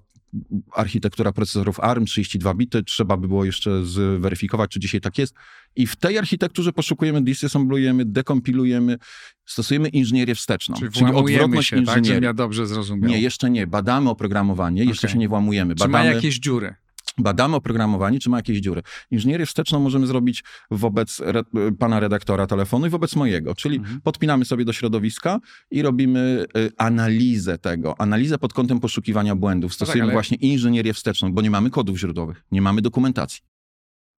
[0.72, 5.34] architektura procesorów ARM 32 bity, trzeba by było jeszcze zweryfikować, czy dzisiaj tak jest.
[5.76, 8.98] I w tej architekturze poszukujemy, disassemblujemy, dekompilujemy,
[9.44, 10.76] stosujemy inżynierię wsteczną.
[10.76, 12.12] Czyli, czyli odwrotność się, inżynierii.
[12.12, 13.10] Tak, ja dobrze zrozumiał.
[13.10, 13.66] Nie, jeszcze nie.
[13.66, 14.88] Badamy oprogramowanie, okay.
[14.88, 15.74] jeszcze się nie włamujemy.
[15.74, 16.74] Badamy, czy ma jakieś dziury?
[17.18, 18.82] Badamy oprogramowanie, czy ma jakieś dziury.
[19.10, 21.42] Inżynierię wsteczną możemy zrobić wobec re
[21.78, 24.00] pana redaktora telefonu i wobec mojego, czyli mhm.
[24.00, 29.70] podpinamy sobie do środowiska i robimy y, analizę tego, analizę pod kątem poszukiwania błędów.
[29.70, 30.12] No tak, Stosujemy tak, ale...
[30.12, 33.40] właśnie inżynierię wsteczną, bo nie mamy kodów źródłowych, nie mamy dokumentacji.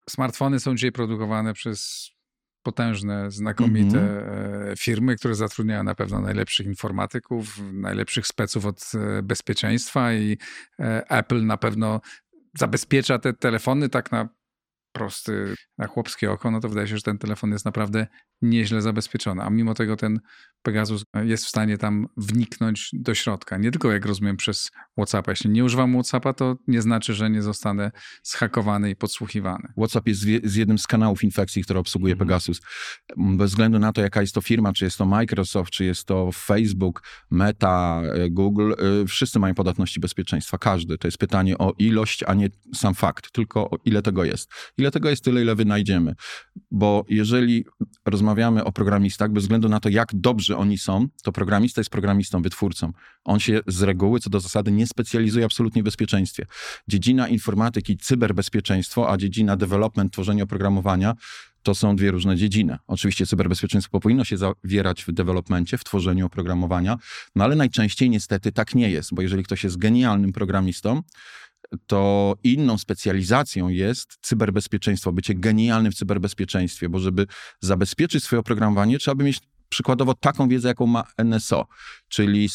[0.09, 2.11] Smartfony są dzisiaj produkowane przez
[2.65, 4.79] potężne, znakomite mm-hmm.
[4.79, 10.37] firmy, które zatrudniają na pewno najlepszych informatyków, najlepszych speców od e, bezpieczeństwa i
[10.79, 12.01] e, Apple na pewno
[12.57, 14.29] zabezpiecza te telefony tak na
[14.95, 18.07] prosty, na chłopskie oko, no to wydaje się, że ten telefon jest naprawdę
[18.49, 19.43] nieźle zabezpieczony.
[19.43, 20.19] A mimo tego ten
[20.65, 23.57] Pegasus jest w stanie tam wniknąć do środka.
[23.57, 25.31] Nie tylko, jak rozumiem, przez WhatsAppa.
[25.31, 27.91] Jeśli nie używam WhatsAppa, to nie znaczy, że nie zostanę
[28.23, 29.73] zhakowany i podsłuchiwany.
[29.77, 32.27] WhatsApp jest z jednym z kanałów infekcji, które obsługuje mhm.
[32.27, 32.61] Pegasus.
[33.17, 36.29] Bez względu na to, jaka jest to firma, czy jest to Microsoft, czy jest to
[36.33, 40.57] Facebook, Meta, e, Google, e, wszyscy mają podatności bezpieczeństwa.
[40.57, 40.97] Każdy.
[40.97, 44.49] To jest pytanie o ilość, a nie sam fakt, tylko ile tego jest.
[44.77, 46.15] Ile tego jest, tyle, ile wynajdziemy.
[46.71, 47.65] Bo jeżeli
[48.05, 52.41] rozmawiamy o programistach, bez względu na to, jak dobrzy oni są, to programista jest programistą,
[52.41, 52.91] wytwórcą.
[53.23, 56.45] On się z reguły, co do zasady, nie specjalizuje absolutnie w bezpieczeństwie.
[56.87, 61.15] Dziedzina informatyki, cyberbezpieczeństwo, a dziedzina development, tworzenie oprogramowania,
[61.65, 62.77] to są dwie różne dziedziny.
[62.87, 66.97] Oczywiście cyberbezpieczeństwo powinno się zawierać w developmencie, w tworzeniu oprogramowania,
[67.35, 71.01] no ale najczęściej niestety tak nie jest, bo jeżeli ktoś jest genialnym programistą,
[71.87, 77.27] to inną specjalizacją jest cyberbezpieczeństwo, bycie genialnym w cyberbezpieczeństwie, bo żeby
[77.61, 81.65] zabezpieczyć swoje oprogramowanie, trzeba by mieć przykładowo taką wiedzę, jaką ma NSO,
[82.07, 82.49] czyli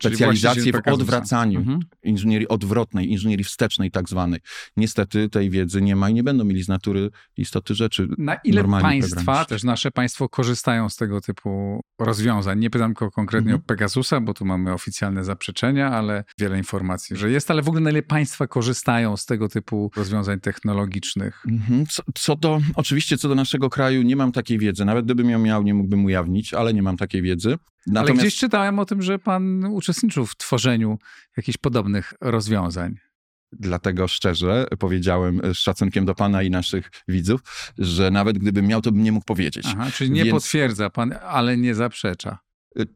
[0.00, 1.80] specjalizację w odwracaniu mhm.
[2.02, 4.40] inżynierii odwrotnej, inżynierii wstecznej tak zwanej.
[4.76, 8.08] Niestety tej wiedzy nie ma i nie będą mieli z natury istoty rzeczy.
[8.18, 12.58] Na ile państwa, też nasze państwo korzystają z tego typu rozwiązań?
[12.58, 13.62] Nie pytam tylko konkretnie mhm.
[13.64, 17.80] o Pegasusa, bo tu mamy oficjalne zaprzeczenia, ale wiele informacji, że jest, ale w ogóle
[17.80, 21.42] na ile państwa korzystają z tego typu rozwiązań technologicznych?
[21.48, 21.86] Mhm.
[21.86, 24.84] Co, co do, oczywiście co do naszego kraju nie mam takiej wiedzy.
[24.84, 27.58] Nawet gdybym ją miał, nie mógłbym ujawnić, ale nie mam takiej wiedzy.
[27.86, 28.10] Natomiast...
[28.10, 30.98] Ale gdzieś czytałem o tym, że pan uczestniczył w tworzeniu
[31.36, 32.96] jakichś podobnych rozwiązań.
[33.52, 37.40] Dlatego szczerze powiedziałem z szacunkiem do pana i naszych widzów,
[37.78, 39.66] że nawet gdybym miał, to bym nie mógł powiedzieć.
[39.68, 40.34] Aha, czyli nie Więc...
[40.34, 42.38] potwierdza pan, ale nie zaprzecza.
[42.78, 42.86] Y,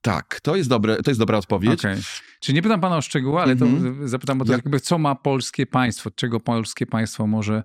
[0.00, 1.80] tak, to jest, dobre, to jest dobra odpowiedź.
[1.80, 2.00] Okay.
[2.40, 4.08] Czyli nie pytam pana o szczegóły, ale to mhm.
[4.08, 4.64] zapytam o to, Jak...
[4.64, 7.62] jakby co ma polskie państwo, czego polskie państwo może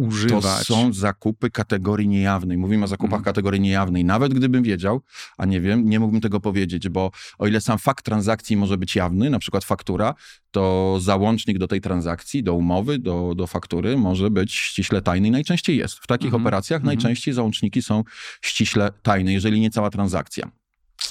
[0.00, 0.66] używać.
[0.66, 2.58] To są zakupy kategorii niejawnej.
[2.58, 3.24] Mówimy o zakupach mm.
[3.24, 4.04] kategorii niejawnej.
[4.04, 5.00] Nawet gdybym wiedział,
[5.38, 8.96] a nie wiem, nie mógłbym tego powiedzieć, bo o ile sam fakt transakcji może być
[8.96, 10.14] jawny, na przykład faktura,
[10.50, 15.30] to załącznik do tej transakcji, do umowy, do, do faktury może być ściśle tajny i
[15.30, 15.94] najczęściej jest.
[15.94, 16.42] W takich mm -hmm.
[16.42, 16.96] operacjach mm -hmm.
[16.96, 18.04] najczęściej załączniki są
[18.42, 20.50] ściśle tajne, jeżeli nie cała transakcja.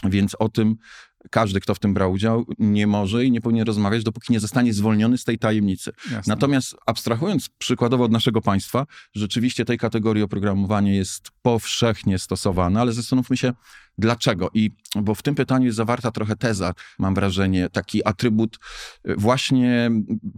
[0.04, 0.76] Więc o tym
[1.32, 4.74] każdy, kto w tym brał udział, nie może i nie powinien rozmawiać, dopóki nie zostanie
[4.74, 5.92] zwolniony z tej tajemnicy.
[6.12, 6.22] Jasne.
[6.28, 13.38] Natomiast abstrahując przykładowo od naszego państwa, rzeczywiście tej kategorii oprogramowanie jest powszechnie stosowane, ale zastanówmy
[13.38, 13.54] się,
[13.98, 14.50] dlaczego.
[14.54, 18.60] I bo w tym pytaniu jest zawarta trochę teza, mam wrażenie, taki atrybut
[19.10, 19.92] y, właśnie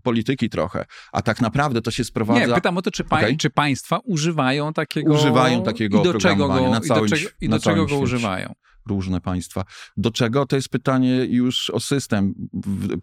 [0.03, 0.85] polityki trochę.
[1.11, 2.45] A tak naprawdę to się sprowadza...
[2.45, 3.17] Nie, pytam o to, czy, pa...
[3.17, 3.37] okay.
[3.37, 5.13] czy państwa używają takiego...
[5.13, 7.97] Używają takiego i do czego go, na całym, I do czego, i do czego go
[7.97, 8.53] używają?
[8.87, 9.63] Różne państwa.
[9.97, 10.45] Do czego?
[10.45, 12.33] To jest pytanie już o system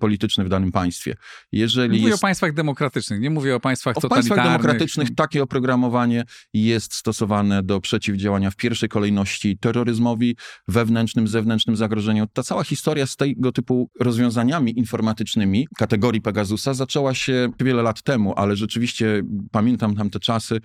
[0.01, 1.14] polityczny w danym państwie.
[1.53, 2.23] Jeżeli mówię jest...
[2.23, 4.27] o państwach demokratycznych, nie mówię o państwach o totalitarnych.
[4.27, 10.37] W państwach demokratycznych takie oprogramowanie jest stosowane do przeciwdziałania w pierwszej kolejności terroryzmowi,
[10.69, 12.27] wewnętrznym, zewnętrznym zagrożeniu.
[12.33, 18.35] Ta cała historia z tego typu rozwiązaniami informatycznymi kategorii Pegasusa zaczęła się wiele lat temu,
[18.37, 20.61] ale rzeczywiście pamiętam tamte czasy.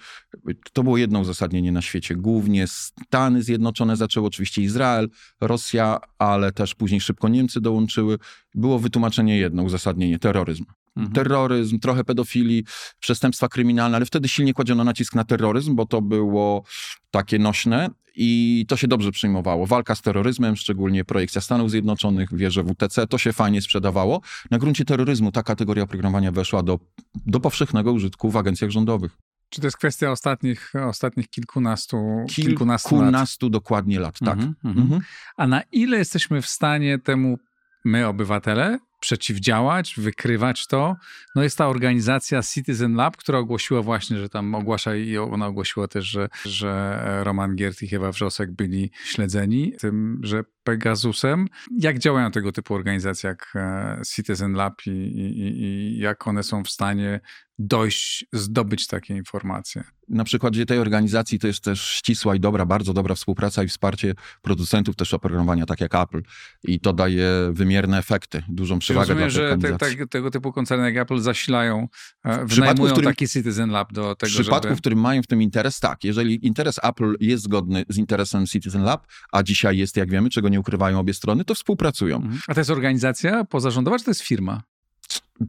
[0.74, 2.16] To było jedno uzasadnienie na świecie.
[2.16, 5.03] Głównie Stany Zjednoczone zaczęły, oczywiście Izrael,
[5.42, 8.18] Rosja, ale też później szybko Niemcy dołączyły.
[8.56, 10.66] Było wytłumaczenie jedno, uzasadnienie terroryzm.
[10.96, 11.14] Mhm.
[11.14, 12.64] Terroryzm, trochę pedofilii,
[13.00, 16.64] przestępstwa kryminalne, ale wtedy silnie kładziono nacisk na terroryzm, bo to było
[17.12, 19.66] takie nośne i to się dobrze przyjmowało.
[19.66, 24.22] Walka z terroryzmem, szczególnie projekcja Stanów Zjednoczonych, wieże WTC, to się fajnie sprzedawało.
[24.52, 26.80] Na gruncie terroryzmu ta kategoria oprogramowania weszła do,
[27.26, 29.18] do powszechnego użytku w agencjach rządowych.
[29.54, 31.98] Czy to jest kwestia ostatnich, ostatnich kilkunastu,
[32.30, 33.52] kilkunastu, kilkunastu lat?
[33.52, 34.34] dokładnie lat, tak.
[34.34, 34.86] Mhm, mhm.
[34.86, 35.02] Mhm.
[35.38, 37.38] A na ile jesteśmy w stanie temu
[37.86, 40.96] my, obywatele, przeciwdziałać, wykrywać to.
[41.36, 45.88] No jest ta organizacja Citizen Lab, która ogłosiła właśnie, że tam ogłasza i ona ogłosiła
[45.88, 51.48] też, że, że Roman Giert i Ewa Wrzosek byli śledzeni tym, że Pegasusem.
[51.80, 56.64] Jak działają tego typu organizacje jak e, Citizen Lab i, i, i jak one są
[56.64, 57.20] w stanie
[57.60, 59.84] dojść, zdobyć takie informacje?
[60.10, 64.14] Na przykładzie tej organizacji to jest też ścisła i dobra, bardzo dobra współpraca i wsparcie
[64.42, 66.22] producentów też oprogramowania, tak jak Apple.
[66.64, 70.92] I to daje wymierne efekty, dużą przewagę Rozumiem, dla że te, te, tego typu koncerny
[70.92, 71.88] jak Apple zasilają,
[72.24, 74.76] e, w w którym, taki Citizen Lab do tego, W przypadku, żeby...
[74.76, 76.04] w którym mają w tym interes, tak.
[76.04, 80.50] Jeżeli interes Apple jest zgodny z interesem Citizen Lab, a dzisiaj jest, jak wiemy, czego
[80.50, 82.16] nie ukrywają obie strony, to współpracują.
[82.16, 82.40] Mhm.
[82.48, 84.64] A to jest organizacja pozarządowa, czy to jest firma?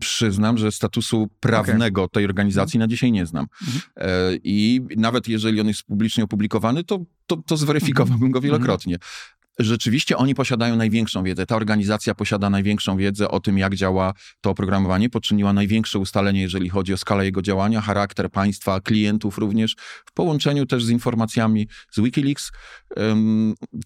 [0.00, 2.12] Przyznam, że statusu prawnego okay.
[2.12, 2.80] tej organizacji mhm.
[2.80, 3.46] na dzisiaj nie znam.
[3.62, 3.82] Mhm.
[3.96, 8.98] E, I nawet jeżeli on jest publicznie opublikowany, to, to, to zweryfikowałbym go wielokrotnie.
[9.58, 11.46] Rzeczywiście oni posiadają największą wiedzę.
[11.46, 15.10] Ta organizacja posiada największą wiedzę o tym, jak działa to oprogramowanie.
[15.10, 20.66] Poczyniła największe ustalenie, jeżeli chodzi o skalę jego działania, charakter państwa, klientów również, w połączeniu
[20.66, 22.52] też z informacjami z Wikileaks,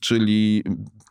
[0.00, 0.62] czyli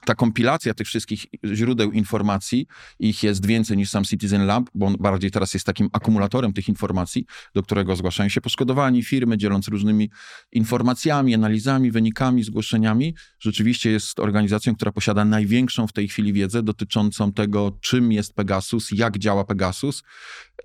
[0.05, 2.67] ta kompilacja tych wszystkich źródeł informacji,
[2.99, 6.69] ich jest więcej niż sam Citizen Lab, bo on bardziej teraz jest takim akumulatorem tych
[6.69, 10.09] informacji, do którego zgłaszają się poszkodowani firmy, dzieląc różnymi
[10.51, 13.15] informacjami, analizami, wynikami, zgłoszeniami.
[13.39, 18.89] Rzeczywiście jest organizacją, która posiada największą w tej chwili wiedzę dotyczącą tego, czym jest Pegasus,
[18.91, 20.03] jak działa Pegasus.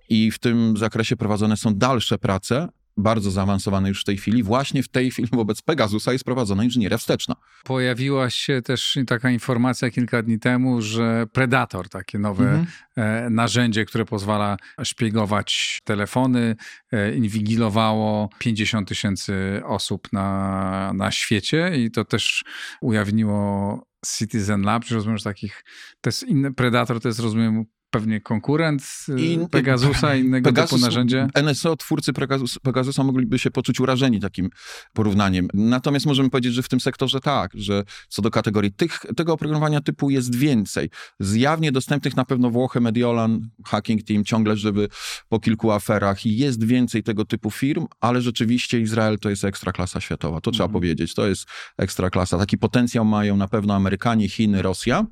[0.08, 4.42] I w tym zakresie prowadzone są dalsze prace, bardzo zaawansowane już w tej chwili.
[4.42, 7.36] Właśnie w tej chwili wobec Pegasusa jest prowadzona inżynieria wsteczna.
[7.64, 12.66] Pojawiła się też taka informacja kilka dni temu, że Predator, takie nowe mhm.
[12.96, 16.56] E, narzędzie, które pozwala szpiegować telefony,
[16.92, 22.44] e, inwigilowało 50 tysięcy osób na, na świecie i to też
[22.80, 23.86] ujawniło
[24.18, 25.64] Citizen Lab, czy rozumiem, że takich,
[26.00, 28.82] to jest inny Predator, to jest rozumiem pewnie konkurent
[29.16, 31.28] I, Pegasusa, innego Pegasus, typu narzędzie?
[31.42, 34.50] NSO, twórcy Pegasus, Pegasusa mogliby się poczuć urażeni takim
[34.92, 35.48] porównaniem.
[35.54, 39.80] Natomiast możemy powiedzieć, że w tym sektorze tak, że co do kategorii tych, tego oprogramowania
[39.80, 40.90] typu jest więcej.
[41.20, 44.88] Z jawnie dostępnych na pewno Włochy, Mediolan, Hacking Team ciągle żeby
[45.28, 49.72] po kilku aferach i jest więcej tego typu firm, ale rzeczywiście Izrael to jest ekstra
[49.72, 50.40] klasa światowa.
[50.40, 50.72] To trzeba mhm.
[50.72, 51.14] powiedzieć.
[51.14, 51.46] To jest
[51.78, 52.38] ekstra klasa.
[52.38, 55.06] Taki potencjał mają na pewno Amerykanie, Chiny, Rosja.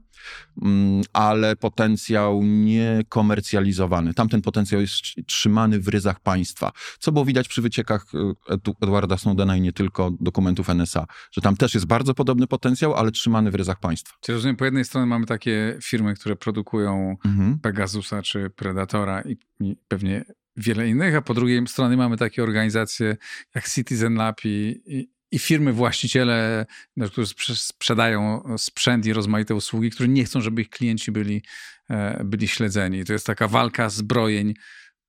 [0.63, 4.15] Mm, ale potencjał niekomercjalizowany.
[4.15, 4.95] Tamten potencjał jest
[5.27, 8.07] trzymany w ryzach państwa, co było widać przy wyciekach
[8.51, 12.95] e, Edwarda Snowdena i nie tylko dokumentów NSA, że tam też jest bardzo podobny potencjał,
[12.95, 14.15] ale trzymany w ryzach państwa.
[14.21, 17.59] Czyli rozumiem, po jednej stronie mamy takie firmy, które produkują mhm.
[17.59, 20.25] Pegasusa czy Predatora i, i pewnie
[20.57, 23.17] wiele innych, a po drugiej stronie mamy takie organizacje
[23.55, 26.67] jak Citizen Lab i, i i firmy, właściciele,
[26.97, 31.43] no, którzy sprzedają sprzęt i rozmaite usługi, którzy nie chcą, żeby ich klienci byli,
[31.91, 33.05] e, byli śledzeni.
[33.05, 34.55] To jest taka walka zbrojeń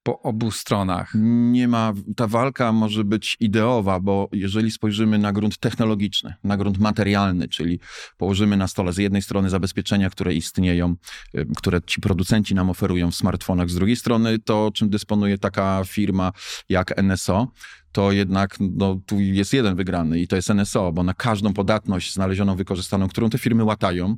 [0.04, 1.12] po obu stronach.
[1.52, 6.78] Nie ma, ta walka może być ideowa, bo jeżeli spojrzymy na grunt technologiczny, na grunt
[6.78, 7.80] materialny, czyli
[8.18, 10.96] położymy na stole z jednej strony zabezpieczenia, które istnieją,
[11.34, 15.82] e, które ci producenci nam oferują w smartfonach, z drugiej strony to, czym dysponuje taka
[15.86, 16.32] firma
[16.70, 17.48] jak NSO,
[17.92, 22.14] to jednak no, tu jest jeden wygrany i to jest NSO, bo na każdą podatność
[22.14, 24.16] znalezioną, wykorzystaną, którą te firmy łatają,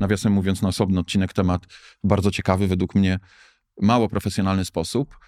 [0.00, 1.66] nawiasem mówiąc na osobny odcinek temat,
[2.04, 3.18] bardzo ciekawy według mnie,
[3.80, 5.18] mało profesjonalny sposób,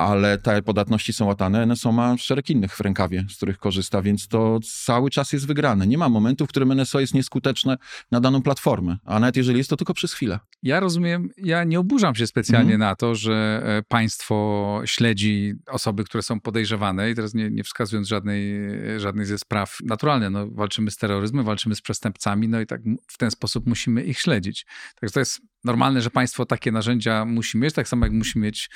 [0.00, 1.66] ale te podatności są łatane.
[1.66, 5.86] NSO ma szereg innych w rękawie, z których korzysta, więc to cały czas jest wygrane.
[5.86, 7.76] Nie ma momentu, w którym NSO jest nieskuteczne
[8.10, 10.38] na daną platformę, a nawet jeżeli jest to tylko przez chwilę.
[10.62, 12.88] Ja rozumiem, ja nie oburzam się specjalnie mm.
[12.88, 18.08] na to, że e, państwo śledzi osoby, które są podejrzewane i teraz nie, nie wskazując
[18.08, 18.52] żadnej,
[18.96, 23.18] żadnej ze spraw, naturalnie, no, walczymy z terroryzmem, walczymy z przestępcami, no i tak w
[23.18, 24.66] ten sposób musimy ich śledzić.
[25.00, 28.70] Także to jest normalne, że państwo takie narzędzia musi mieć, tak samo jak musi mieć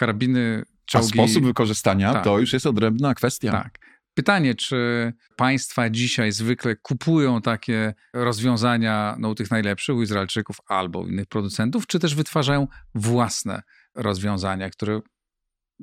[0.00, 1.20] karabiny, czołgi.
[1.20, 2.24] A sposób wykorzystania tak.
[2.24, 3.52] to już jest odrębna kwestia.
[3.52, 3.78] Tak.
[4.14, 11.06] Pytanie, czy państwa dzisiaj zwykle kupują takie rozwiązania no, u tych najlepszych, u Izraelczyków albo
[11.06, 13.62] innych producentów, czy też wytwarzają własne
[13.94, 15.00] rozwiązania, które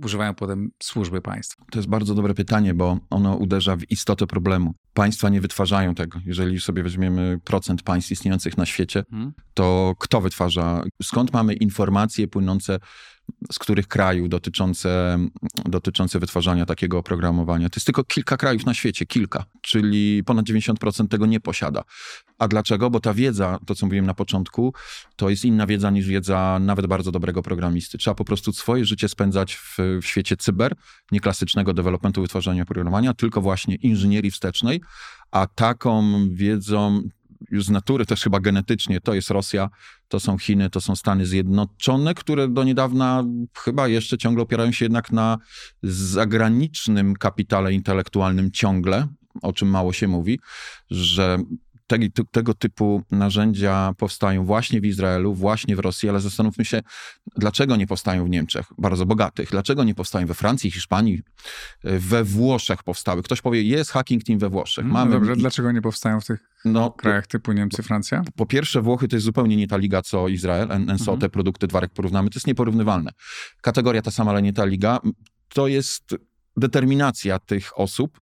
[0.04, 1.66] używają potem służby państwa?
[1.72, 4.74] To jest bardzo dobre pytanie, bo ono uderza w istotę problemu.
[4.94, 6.20] Państwa nie wytwarzają tego.
[6.26, 9.34] Jeżeli sobie weźmiemy procent państw istniejących na świecie, hmm.
[9.54, 10.84] to kto wytwarza?
[11.04, 12.80] Skąd mamy informacje płynące
[13.52, 15.20] z których krajów dotyczące,
[15.66, 17.70] dotyczące wytwarzania takiego oprogramowania.
[17.70, 21.84] To jest tylko kilka krajów na świecie, kilka, czyli ponad 90% tego nie posiada.
[22.40, 22.90] A dlaczego?
[22.90, 24.74] Bo ta wiedza, to co mówiłem na początku,
[25.16, 27.98] to jest inna wiedza niż wiedza nawet bardzo dobrego programisty.
[27.98, 30.76] Trzeba po prostu swoje życie spędzać w, w świecie cyber,
[31.12, 34.82] nie klasycznego developmentu wytwarzania oprogramowania, tylko właśnie inżynierii wstecznej,
[35.32, 37.02] a taką wiedzą,
[37.52, 39.70] już z natury, też chyba genetycznie, to jest Rosja,
[40.08, 43.24] to są Chiny, to są Stany Zjednoczone, które do niedawna
[43.58, 45.38] chyba jeszcze ciągle opierają się jednak na
[45.84, 49.08] zagranicznym kapitale intelektualnym ciągle,
[49.42, 50.40] o czym mało się mówi,
[50.90, 51.38] że
[51.88, 51.98] te,
[52.32, 56.82] tego typu narzędzia powstają właśnie w Izraelu, właśnie w Rosji, ale zastanówmy się,
[57.36, 61.22] dlaczego nie powstają w Niemczech, bardzo bogatych, dlaczego nie powstają we Francji, Hiszpanii,
[61.84, 63.24] we Włoszech powstały.
[63.24, 64.86] Ktoś powie, jest hacking team we Włoszech.
[64.86, 65.12] No Mamy...
[65.12, 68.24] dobrze, dlaczego nie powstają w tych no, krajach typu Niemcy, Francja?
[68.36, 71.20] Po pierwsze, Włochy to jest zupełnie nie ta liga, co Izrael, NSO, mhm.
[71.20, 73.12] te produkty dwa, porównamy, to jest nieporównywalne.
[73.62, 75.00] Kategoria ta sama, ale nie ta liga.
[75.50, 76.16] To jest
[76.58, 78.20] determinacja tych osób,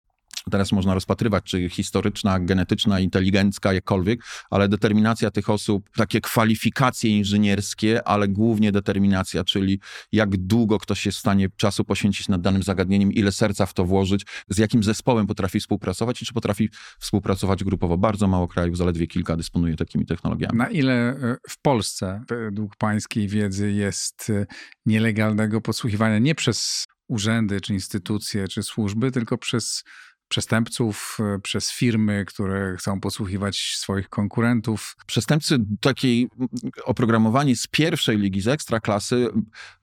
[0.51, 8.09] Teraz można rozpatrywać, czy historyczna, genetyczna, inteligencka, jakkolwiek, ale determinacja tych osób, takie kwalifikacje inżynierskie,
[8.09, 9.81] ale głównie determinacja, czyli
[10.13, 13.85] jak długo ktoś jest w stanie czasu poświęcić nad danym zagadnieniem, ile serca w to
[13.85, 17.99] włożyć, z jakim zespołem potrafi współpracować i czy potrafi współpracować grupowo.
[17.99, 20.59] Bardzo mało krajów, zaledwie kilka dysponuje takimi technologiami.
[20.59, 24.47] Na ile e, w Polsce, według pańskiej wiedzy, jest e,
[24.87, 29.85] nielegalnego podsłuchiwania nie przez urzędy, czy instytucje, czy służby, tylko przez
[30.33, 34.97] przestępców, e, przez firmy, które chcą posłuchiwać swoich konkurentów.
[35.07, 36.29] Przestępcy takiej
[36.85, 39.29] oprogramowanie z pierwszej ligi, z ekstraklasy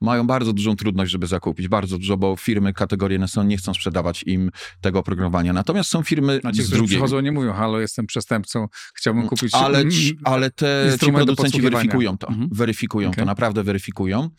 [0.00, 1.68] mają bardzo dużą trudność, żeby zakupić.
[1.68, 5.52] Bardzo dużo, bo firmy kategorii NSO nie chcą sprzedawać im tego oprogramowania.
[5.52, 6.88] Natomiast są firmy A ci, z drugiej.
[6.88, 9.84] przychodzą nie mówią, halo, jestem przestępcą, chciałbym kupić Ale,
[10.24, 12.28] ale te ci producenci weryfikują to.
[12.28, 12.48] Mhm.
[12.52, 13.22] Weryfikują okay.
[13.22, 14.30] to, naprawdę weryfikują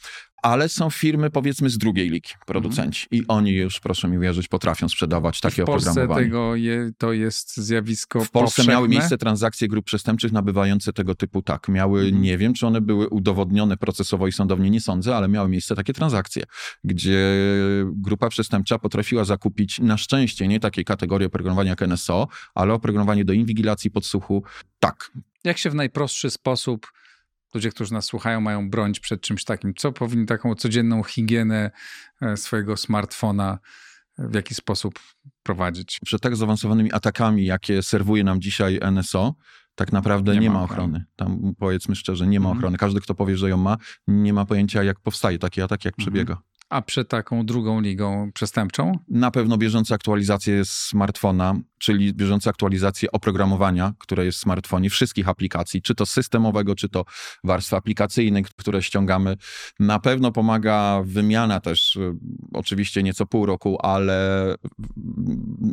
[0.41, 3.23] ale są firmy powiedzmy z drugiej ligi, producenci mhm.
[3.23, 6.05] i oni już, proszę mi wierzyć, potrafią sprzedawać takie oprogramowanie.
[6.05, 8.73] W Polsce tego je, to jest zjawisko W Polsce powszechne?
[8.73, 12.21] miały miejsce transakcje grup przestępczych nabywające tego typu, tak, miały, mhm.
[12.21, 15.93] nie wiem, czy one były udowodnione procesowo i sądownie, nie sądzę, ale miały miejsce takie
[15.93, 16.43] transakcje,
[16.83, 17.35] gdzie
[17.85, 23.33] grupa przestępcza potrafiła zakupić, na szczęście, nie takiej kategorii oprogramowania jak NSO, ale oprogramowanie do
[23.33, 24.43] inwigilacji, podsłuchu,
[24.79, 25.11] tak.
[25.43, 26.87] Jak się w najprostszy sposób
[27.55, 29.73] ludzie, którzy nas słuchają, mają bronić przed czymś takim?
[29.73, 31.71] Co powinni taką codzienną higienę
[32.21, 33.59] e, swojego smartfona
[34.19, 34.99] e, w jaki sposób
[35.43, 35.99] prowadzić?
[36.05, 39.35] Przed tak zaawansowanymi atakami, jakie serwuje nam dzisiaj NSO,
[39.75, 40.83] tak naprawdę nie, nie ma ochrony.
[40.83, 41.05] ochrony.
[41.15, 42.57] Tam powiedzmy szczerze, nie ma mhm.
[42.57, 42.77] ochrony.
[42.77, 46.05] Każdy, kto powie, że ją ma, nie ma pojęcia, jak powstaje taki atak, jak mhm.
[46.05, 46.41] przebiega.
[46.69, 48.91] A przed taką drugą ligą przestępczą?
[49.07, 55.81] Na pewno bieżące aktualizacje smartfona, czyli bieżące aktualizacje oprogramowania, które jest w smartfonie, wszystkich aplikacji,
[55.81, 57.05] czy to systemowego, czy to
[57.43, 59.37] warstwy aplikacyjnej, które ściągamy.
[59.79, 62.13] Na pewno pomaga wymiana też, y,
[62.53, 64.55] oczywiście nieco pół roku, ale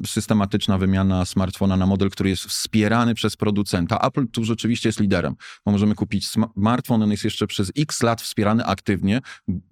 [0.06, 3.98] systematyczna wymiana smartfona na model, który jest wspierany przez producenta.
[3.98, 5.34] Apple tu rzeczywiście jest liderem,
[5.66, 9.20] bo możemy kupić smartfon, on jest jeszcze przez x lat wspierany aktywnie,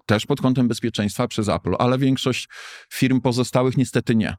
[0.05, 2.47] też pod kątem bezpieczeństwa przez Apple, ale większość
[2.93, 4.35] firm pozostałych niestety nie.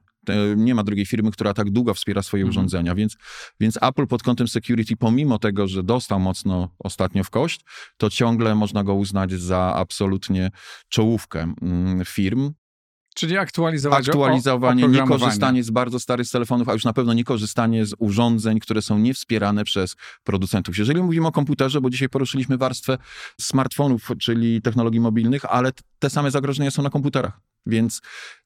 [0.56, 2.50] Nie ma drugiej firmy, która tak długo wspiera swoje mhm.
[2.50, 3.16] urządzenia, więc,
[3.60, 7.60] więc Apple pod kątem security, pomimo tego, że dostał mocno ostatnio w kość,
[7.96, 10.50] to ciągle można go uznać za absolutnie
[10.88, 12.52] czołówkę mm, firm.
[13.18, 17.24] Czyli aktualizować Aktualizowanie, o, nie korzystanie z bardzo starych telefonów, a już na pewno nie
[17.24, 20.78] korzystanie z urządzeń, które są niewspierane przez producentów.
[20.78, 22.98] Jeżeli mówimy o komputerze, bo dzisiaj poruszyliśmy warstwę
[23.40, 27.40] smartfonów, czyli technologii mobilnych, ale te same zagrożenia są na komputerach.
[27.66, 28.00] Więc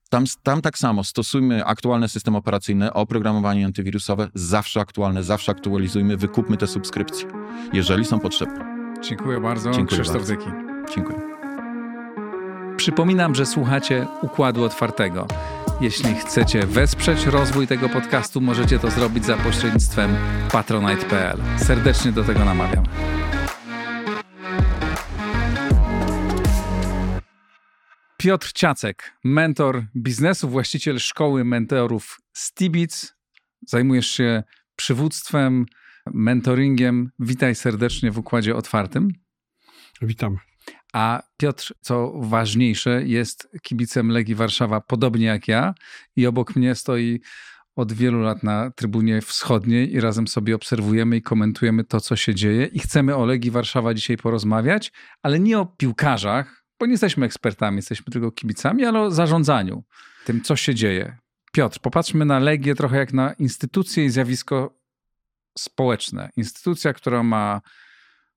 [0.09, 6.57] tam, tam tak samo stosujmy aktualne systemy operacyjne, oprogramowanie antywirusowe, zawsze aktualne, zawsze aktualizujmy, wykupmy
[6.57, 7.29] te subskrypcje,
[7.73, 8.73] jeżeli są potrzebne.
[9.03, 9.71] Dziękuję bardzo.
[9.71, 10.27] Dziękuję Krzysztof bardzo.
[10.27, 10.47] Zyki.
[10.95, 11.21] Dziękuję.
[12.77, 15.27] Przypominam, że słuchacie Układu Otwartego.
[15.81, 20.17] Jeśli chcecie wesprzeć rozwój tego podcastu, możecie to zrobić za pośrednictwem
[20.53, 21.39] patronite.pl.
[21.57, 22.85] Serdecznie do tego namawiam.
[28.23, 33.15] Piotr Ciacek, mentor biznesu, właściciel szkoły mentorów Stibic.
[33.69, 34.43] Zajmujesz się
[34.77, 35.67] przywództwem,
[36.15, 37.11] mentoringiem.
[37.19, 39.09] Witaj serdecznie w Układzie Otwartym.
[40.03, 40.37] Witam.
[40.93, 45.75] A Piotr, co ważniejsze, jest kibicem Legii Warszawa, podobnie jak ja,
[46.17, 47.21] i obok mnie stoi
[47.77, 52.35] od wielu lat na trybunie wschodniej i razem sobie obserwujemy i komentujemy to, co się
[52.35, 52.67] dzieje.
[52.67, 54.93] I chcemy o Legii Warszawa dzisiaj porozmawiać,
[55.23, 59.85] ale nie o piłkarzach, bo nie jesteśmy ekspertami, jesteśmy tylko kibicami, ale o zarządzaniu,
[60.25, 61.17] tym, co się dzieje.
[61.53, 64.79] Piotr, popatrzmy na Legię trochę jak na instytucję i zjawisko
[65.59, 66.31] społeczne.
[66.37, 67.61] Instytucja, która ma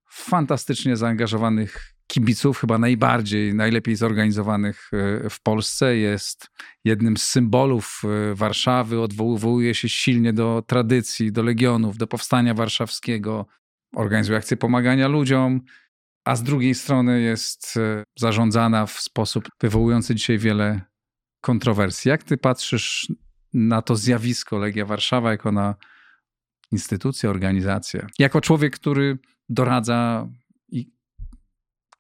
[0.10, 5.98] fantastycznie zaangażowanych kibiców, chyba najbardziej, najlepiej zorganizowanych e, w Polsce.
[5.98, 6.50] Jest
[6.84, 13.46] jednym z symbolów e, Warszawy, odwołuje się silnie do tradycji, do legionów, do powstania warszawskiego,
[13.96, 15.62] organizuje akcje pomagania ludziom,
[16.26, 20.82] a z drugiej strony jest e, zarządzana w sposób wywołujący dzisiaj wiele
[21.42, 22.10] kontrowersji.
[22.10, 23.12] Jak ty patrzysz
[23.54, 25.76] na to zjawisko Legia Warszawa jako na
[26.72, 28.08] instytucję, organizację?
[28.20, 29.18] Jako człowiek, który
[29.50, 30.28] doradza
[30.70, 30.92] i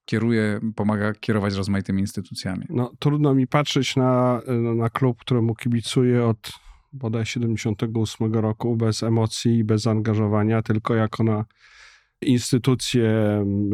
[0.06, 2.66] kieruje, pomaga kierować rozmaitymi instytucjami.
[2.70, 4.42] No, trudno mi patrzeć na,
[4.76, 6.52] na klub, któremu kibicuję od
[6.94, 11.46] bodaj 78 roku bez emocji i bez zaangażowania, tylko jako na
[12.22, 13.12] instytucję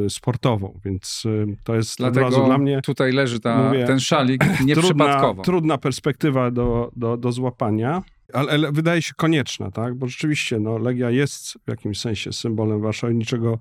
[0.10, 1.24] sportową, więc
[1.64, 2.82] to jest Dlatego od razu dla mnie...
[2.82, 5.34] tutaj leży ta, mówię, ten szalik nieprzypadkowo.
[5.34, 8.02] Trudna, trudna perspektywa do, do, do złapania,
[8.34, 9.96] ale, ale, wydaje się konieczna, tak?
[9.96, 13.60] bo rzeczywiście no, Legia jest w jakimś sensie symbolem Warszawy, niczego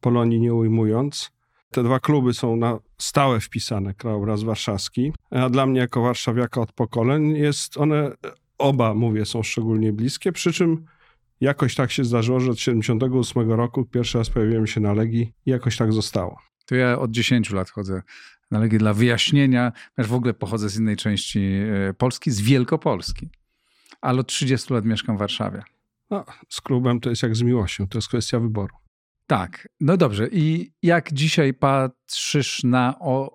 [0.00, 1.30] Polonii nie ujmując.
[1.70, 6.72] Te dwa kluby są na stałe wpisane, krajobraz warszawski, a dla mnie jako warszawiaka od
[6.72, 8.12] pokoleń jest one,
[8.58, 10.84] oba mówię, są szczególnie bliskie, przy czym
[11.42, 15.50] jakoś tak się zdarzyło, że od 78 roku pierwszy raz pojawiłem się na Legii i
[15.50, 16.38] jakoś tak zostało.
[16.66, 18.02] To ja od 10 lat chodzę
[18.50, 21.40] na Legię dla wyjaśnienia, ponieważ w ogóle pochodzę z innej części
[21.88, 23.30] e, Polski, z Wielkopolski,
[24.00, 25.62] ale od 30 lat mieszkam w Warszawie.
[26.10, 28.76] No, z klubem to jest jak z miłością, to jest kwestia wyboru.
[29.26, 30.28] Tak, no dobrze.
[30.32, 32.94] I jak dzisiaj patrzysz na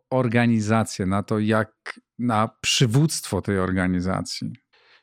[0.10, 4.54] organizację, na to, jak na przywództwo tej organizacji?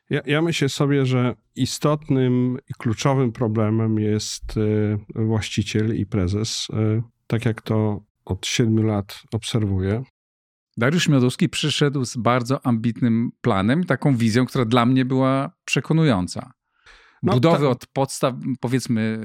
[0.09, 7.03] Ja, ja myślę sobie, że istotnym i kluczowym problemem jest y, właściciel i prezes, y,
[7.27, 10.03] tak jak to od siedmiu lat obserwuję.
[10.77, 16.51] Dariusz Miodowski przyszedł z bardzo ambitnym planem, taką wizją, która dla mnie była przekonująca.
[17.25, 19.19] No, Budowy od podstaw, powiedzmy,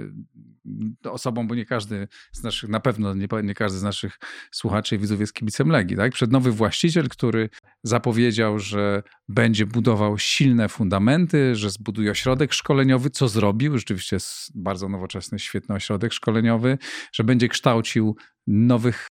[1.05, 4.19] osobą, bo nie każdy z naszych, na pewno nie, nie, każdy z naszych
[4.51, 6.13] słuchaczy i widzów jest kibicem Legii, tak?
[6.13, 7.51] Przed nowy właściciel, który
[7.83, 14.89] zapowiedział, że będzie budował silne fundamenty, że zbuduje ośrodek szkoleniowy, co zrobił, rzeczywiście jest bardzo
[14.89, 16.79] nowoczesny, świetny ośrodek szkoleniowy,
[17.13, 19.09] że będzie kształcił nowych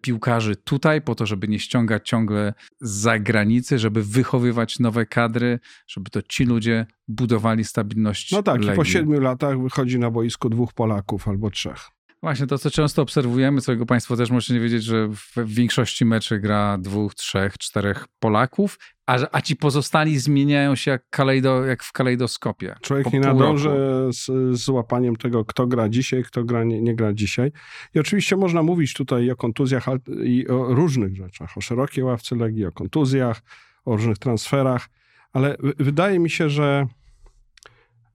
[0.00, 6.10] piłkarzy tutaj, po to, żeby nie ściągać ciągle z zagranicy, żeby wychowywać nowe kadry, żeby
[6.10, 8.32] to ci ludzie budowali stabilność.
[8.32, 8.72] No tak, Legii.
[8.72, 11.90] i po siedmiu latach wychodzi na boisko dwóch Polaków albo trzech.
[12.22, 16.38] Właśnie to, co często obserwujemy, co Państwo też możecie nie wiedzieć, że w większości meczy
[16.38, 21.92] gra dwóch, trzech, czterech Polaków, a, a ci pozostali zmieniają się jak, kalejdo, jak w
[21.92, 22.74] kalejdoskopie.
[22.80, 23.70] Człowiek nie nadąży
[24.12, 24.26] z,
[24.60, 27.52] z łapaniem tego, kto gra dzisiaj, kto gra, nie, nie, gra dzisiaj.
[27.94, 29.86] I oczywiście można mówić tutaj o kontuzjach
[30.24, 33.42] i o różnych rzeczach, o szerokiej ławce Legii, o kontuzjach,
[33.84, 34.88] o różnych transferach,
[35.32, 36.86] ale wydaje mi się, że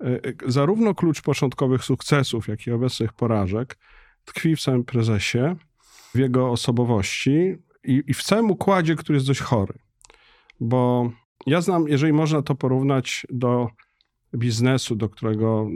[0.01, 3.77] e, e, zarówno klucz początkowych sukcesów, jak i obecnych porażek
[4.25, 5.55] tkwi w samym prezesie,
[6.15, 9.73] w jego osobowości i, i w całym układzie, który jest dość chory.
[10.59, 11.11] Bo
[11.47, 13.67] ja znam, jeżeli można to porównać do
[14.35, 15.67] biznesu, do którego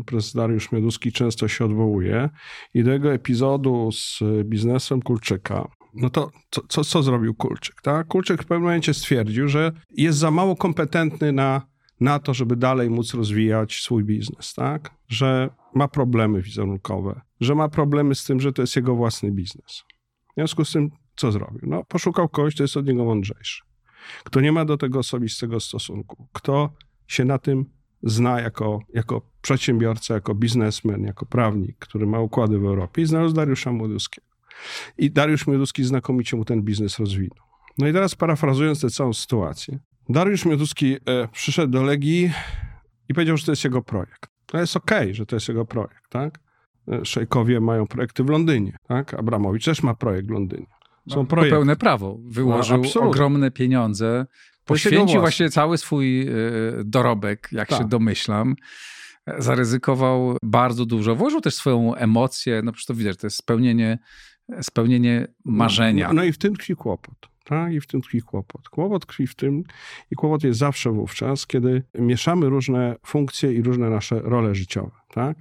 [0.00, 2.28] y, prezes Dariusz Mioduski często się odwołuje
[2.74, 7.82] i do jego epizodu z biznesem Kulczyka, no to co, co, co zrobił Kulczyk?
[7.82, 8.06] Tak?
[8.06, 11.62] Kulczyk w pewnym momencie stwierdził, że jest za mało kompetentny na,
[12.00, 14.90] na to, żeby dalej móc rozwijać swój biznes, tak?
[15.08, 19.84] że ma problemy wizerunkowe, że ma problemy z tym, że to jest jego własny biznes.
[20.30, 21.60] W związku z tym, co zrobił?
[21.62, 23.62] No, poszukał kogoś, kto jest od niego mądrzejszy,
[24.24, 26.70] kto nie ma do tego osobistego stosunku, kto
[27.06, 27.64] się na tym
[28.02, 33.34] zna jako, jako przedsiębiorca, jako biznesmen, jako prawnik, który ma układy w Europie i znalazł
[33.34, 34.26] Dariusza Młoduskiego.
[34.98, 37.46] I Dariusz Mioduski znakomicie mu ten biznes rozwinął.
[37.78, 39.78] No i teraz parafrazując tę całą sytuację,
[40.08, 42.32] Dariusz Mioduski e, przyszedł do Legii
[43.08, 44.26] i powiedział, że to jest jego projekt.
[44.46, 46.38] To jest okej, okay, że to jest jego projekt, tak?
[46.88, 49.14] E, szejkowie mają projekty w Londynie, tak?
[49.14, 50.66] Abramowicz też ma projekt w Londynie.
[51.08, 51.56] Są no, projekty.
[51.56, 52.18] pełne prawo.
[52.24, 54.26] Wyłożył no, ogromne pieniądze.
[54.64, 56.32] Poświęcił właśnie cały swój e,
[56.84, 57.78] dorobek, jak tak.
[57.78, 58.56] się domyślam.
[59.38, 61.14] Zaryzykował bardzo dużo.
[61.14, 62.62] Włożył też swoją emocję.
[62.64, 63.98] No przecież to widać, to jest spełnienie,
[64.62, 66.08] spełnienie marzenia.
[66.08, 67.35] No, no i w tym tkwi kłopot.
[67.72, 68.68] I w tym tkwi kłopot.
[68.68, 69.62] Kłopot tkwi w tym,
[70.10, 74.90] i kłopot jest zawsze wówczas, kiedy mieszamy różne funkcje i różne nasze role życiowe.
[75.10, 75.36] Tak?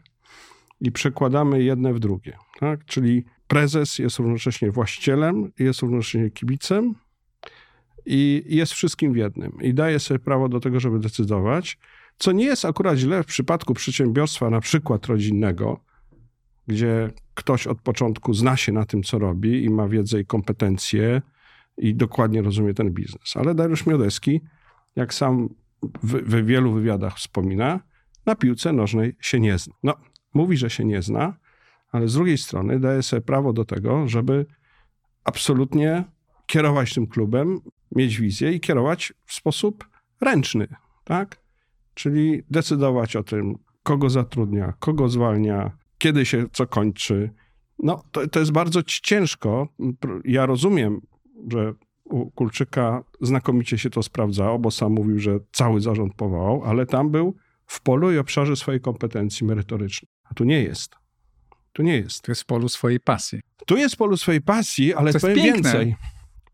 [0.82, 2.38] I przekładamy jedne w drugie.
[2.60, 2.86] Tak?
[2.86, 6.95] Czyli prezes jest równocześnie właścicielem, jest równocześnie kibicem
[8.06, 9.58] i jest wszystkim w jednym.
[9.62, 11.78] I daje sobie prawo do tego, żeby decydować,
[12.18, 15.80] co nie jest akurat źle w przypadku przedsiębiorstwa, na przykład rodzinnego,
[16.68, 21.22] gdzie ktoś od początku zna się na tym, co robi i ma wiedzę i kompetencje
[21.78, 23.38] i dokładnie rozumie ten biznes.
[23.38, 24.41] Ale Dariusz Miodeski,
[24.95, 25.49] jak sam
[26.03, 27.80] w, w wielu wywiadach wspomina,
[28.26, 29.73] na piłce nożnej się nie zna.
[29.84, 29.93] No,
[30.34, 31.38] mówi, że się nie zna,
[31.91, 34.45] ale z drugiej strony daje sobie prawo do tego, żeby
[35.23, 36.03] absolutnie
[36.45, 37.59] kierować tym klubem,
[37.95, 39.89] mieć wizję i kierować w sposób
[40.21, 40.67] ręczny,
[41.03, 41.41] tak?
[41.93, 47.30] Czyli decydować o tym, kogo zatrudnia, kogo zwalnia, kiedy się co kończy.
[47.80, 49.67] No, to, to jest bardzo ciężko.
[50.26, 51.01] Ja rozumiem,
[51.51, 51.73] że
[52.03, 57.11] u Kulczyka znakomicie się to sprawdzało, bo sam mówił, że cały zarząd powołał, ale tam
[57.11, 60.09] był w polu i obszarze swojej kompetencji merytorycznej.
[60.23, 60.95] A tu nie jest.
[61.73, 62.21] Tu nie jest.
[62.21, 63.39] Tu jest w polu swojej pasji.
[63.65, 65.71] Tu jest w polu swojej pasji, ale to powiem piękne.
[65.71, 65.95] więcej.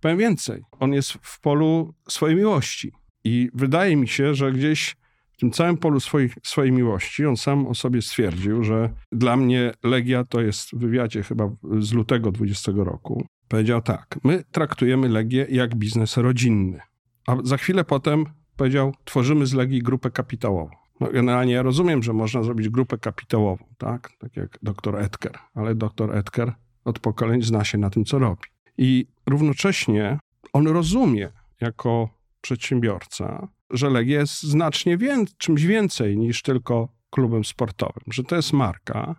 [0.01, 0.61] Powiem więcej.
[0.79, 2.91] On jest w polu swojej miłości.
[3.23, 4.95] I wydaje mi się, że gdzieś
[5.32, 9.73] w tym całym polu swojej, swojej miłości on sam o sobie stwierdził, że dla mnie
[9.84, 13.25] Legia to jest w wywiadzie chyba z lutego 20 roku.
[13.52, 16.80] Powiedział tak, my traktujemy Legię jak biznes rodzinny.
[17.28, 18.26] A za chwilę potem
[18.56, 20.76] powiedział, tworzymy z Legii grupę kapitałową.
[20.99, 24.12] No, generalnie ja rozumiem, że można zrobić grupę kapitałową, tak?
[24.20, 26.54] Tak jak dr Edker, ale dr Edker
[26.86, 28.41] od pokoleń zna się na tym, co robi.
[28.78, 30.20] I równocześnie
[30.54, 31.32] on rozumie
[31.62, 32.10] jako
[32.41, 38.54] przedsiębiorca, że Legia jest znacznie wię czymś więcej niż tylko klubem sportowym, że to jest
[38.54, 39.16] marka,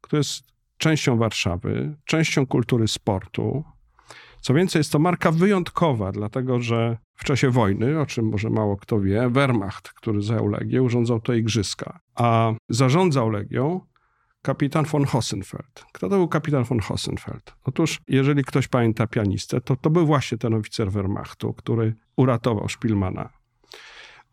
[0.00, 0.44] która jest
[0.80, 3.64] częścią Warszawy, częścią kultury sportu.
[4.40, 8.76] Co więcej, jest to marka wyjątkowa, dlatego że w czasie wojny, o czym może mało
[8.76, 13.80] kto wie, Wehrmacht, który zajął Legię, urządzał to igrzyska, a zarządzał Legią
[14.42, 15.84] kapitan von Hossenfeld.
[15.92, 17.54] Kto to był kapitan von Hossenfeld?
[17.64, 23.39] Otóż, jeżeli ktoś pamięta pianistę, to to był właśnie ten oficer Wehrmachtu, który uratował Szpilmana.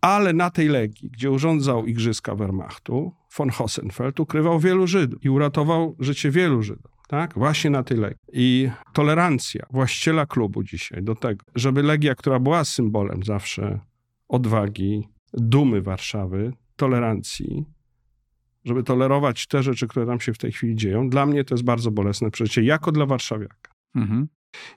[0.02, 5.96] Ale na tej Legii, gdzie urządzał igrzyska Wehrmachtu, von Hossenfeld ukrywał wielu Żydów i uratował
[6.00, 6.92] życie wielu Żydów.
[7.08, 7.34] Tak?
[7.34, 8.18] Właśnie na tej Legii.
[8.34, 13.80] I tolerancja właściciela klubu dzisiaj do tego, żeby Legia, która była symbolem zawsze
[14.28, 17.66] odwagi, dumy Warszawy, tolerancji,
[18.66, 21.64] żeby tolerować te rzeczy, które tam się w tej chwili dzieją, dla mnie to jest
[21.64, 23.72] bardzo bolesne przeżycie, jako dla warszawiaka.
[23.96, 24.28] Mhm.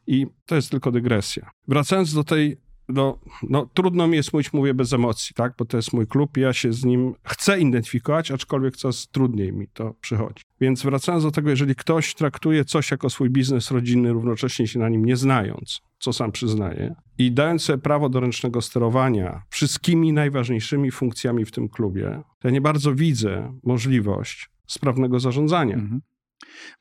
[0.06, 1.50] I to jest tylko dygresja.
[1.68, 2.56] Wracając do tej
[2.92, 5.54] no, no, trudno mi jest mówić, mówię bez emocji, tak?
[5.58, 9.52] bo to jest mój klub i ja się z nim chcę identyfikować, aczkolwiek coraz trudniej
[9.52, 10.44] mi to przychodzi.
[10.60, 14.88] Więc wracając do tego, jeżeli ktoś traktuje coś jako swój biznes rodzinny, równocześnie się na
[14.88, 20.90] nim nie znając, co sam przyznaje, i dając sobie prawo do ręcznego sterowania wszystkimi najważniejszymi
[20.90, 25.74] funkcjami w tym klubie, to ja nie bardzo widzę możliwość sprawnego zarządzania.
[25.74, 26.00] Mhm.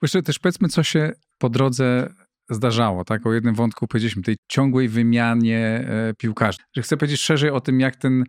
[0.02, 2.14] Jeszcze też powiedzmy, co się po drodze
[2.50, 3.26] zdarzało, tak?
[3.26, 6.58] O jednym wątku powiedzieliśmy, tej ciągłej wymianie e, piłkarzy.
[6.76, 8.24] Że chcę powiedzieć szerzej o tym, jak ten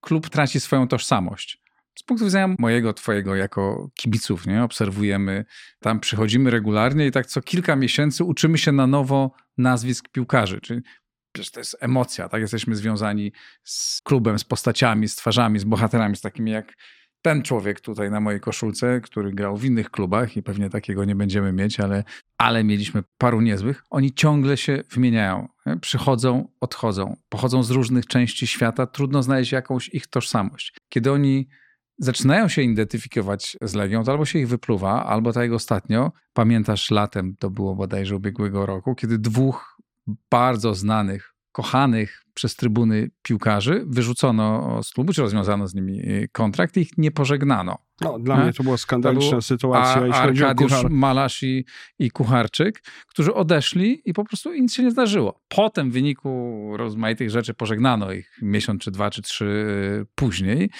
[0.00, 1.58] klub traci swoją tożsamość.
[1.98, 4.64] Z punktu widzenia mojego, twojego, jako kibiców, nie?
[4.64, 5.44] Obserwujemy,
[5.80, 10.60] tam przychodzimy regularnie i tak co kilka miesięcy uczymy się na nowo nazwisk piłkarzy.
[10.60, 10.80] Czyli
[11.32, 12.40] przecież to jest emocja, tak?
[12.40, 13.32] Jesteśmy związani
[13.64, 16.74] z klubem, z postaciami, z twarzami, z bohaterami, z takimi jak
[17.22, 21.14] ten człowiek tutaj na mojej koszulce, który grał w innych klubach i pewnie takiego nie
[21.14, 22.04] będziemy mieć, ale,
[22.38, 25.48] ale mieliśmy paru niezłych, oni ciągle się wymieniają.
[25.80, 30.74] Przychodzą, odchodzą, pochodzą z różnych części świata, trudno znaleźć jakąś ich tożsamość.
[30.88, 31.48] Kiedy oni
[31.98, 36.90] zaczynają się identyfikować z Legią, to albo się ich wypluwa, albo tak jak ostatnio, pamiętasz
[36.90, 39.76] latem, to było bodajże ubiegłego roku, kiedy dwóch
[40.30, 46.76] bardzo znanych kochanych przez trybuny piłkarzy wyrzucono z klubu, czy rozwiązano z nimi y, kontrakt
[46.76, 47.78] i ich nie pożegnano.
[48.00, 50.02] No, dla mnie to była skandaliczna to sytuacja.
[50.02, 50.90] A, Arkadiusz Kuchar...
[50.90, 51.64] Malasz i,
[51.98, 55.40] i Kucharczyk, którzy odeszli i po prostu nic się nie zdarzyło.
[55.48, 60.70] Potem w wyniku rozmaitych rzeczy pożegnano ich miesiąc, czy dwa, czy trzy y, później,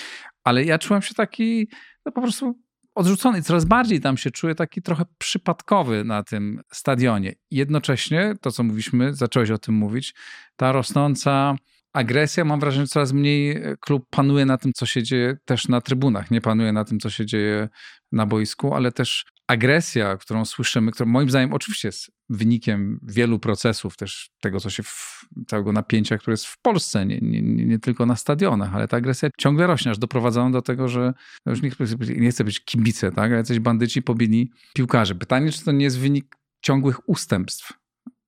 [0.45, 1.68] ale ja czułem się taki
[2.07, 2.59] no, po prostu
[2.97, 3.42] odrzucony.
[3.42, 7.34] Coraz bardziej tam się czuję taki trochę przypadkowy na tym stadionie.
[7.51, 10.14] Jednocześnie, to co mówiliśmy, zacząłeś o tym mówić,
[10.57, 11.57] ta rosnąca
[11.92, 15.68] agresja, mam wrażenie, że coraz mniej e, klub panuje na tym, co się dzieje też
[15.68, 16.30] na trybunach.
[16.30, 17.68] Nie panuje na tym, co się dzieje
[18.12, 23.97] na boisku, ale też agresja, którą słyszymy, która moim zdaniem oczywiście jest wynikiem wielu procesów,
[23.97, 28.07] też tego, co się, w, całego napięcia, które jest w Polsce, nie, nie, nie tylko
[28.07, 31.14] na stadionach, ale ta agresja ciągle rośnie, aż doprowadzają do tego, że
[31.47, 31.70] już nie,
[32.16, 35.14] nie chcę być kibice, tak, ale jacyś bandyci pobili piłkarzy.
[35.14, 37.72] Pytanie, czy to nie jest wynik ciągłych ustępstw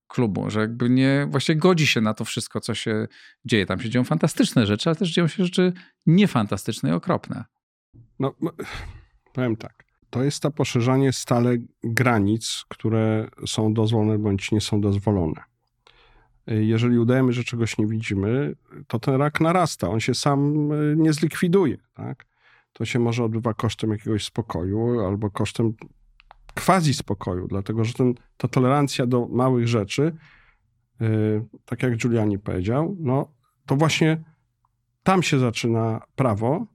[0.08, 3.08] klubu, że jakby nie, właściwie godzi się na to wszystko, co się
[3.44, 3.66] dzieje.
[3.66, 5.72] Tam się dzieją fantastyczne rzeczy, ale też dzieją się rzeczy
[6.06, 7.44] niefantastyczne i okropne.
[8.18, 8.34] No,
[9.32, 15.42] powiem tak to jest to poszerzanie stale granic, które są dozwolone bądź nie są dozwolone.
[16.46, 18.56] Jeżeli udajemy, że czegoś nie widzimy,
[18.86, 21.76] to ten rak narasta, on się sam e, nie zlikwiduje.
[21.94, 22.26] Tak?
[22.72, 25.74] To się może odbywa kosztem jakiegoś spokoju albo kosztem
[26.54, 30.16] quasi spokoju, dlatego że ten, ta tolerancja do małych rzeczy,
[31.00, 33.32] yy, tak jak Giuliani powiedział, no
[33.66, 34.24] to właśnie
[35.02, 36.66] tam się zaczyna prawo,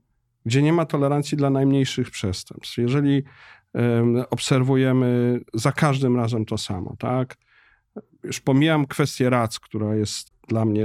[0.44, 2.78] gdzie nie ma tolerancji dla najmniejszych przestępstw.
[2.78, 3.22] Jeżeli
[4.30, 7.36] obserwujemy za każdym razem to samo, tak?
[8.24, 10.84] Już pomijam kwestię rac, która jest dla mnie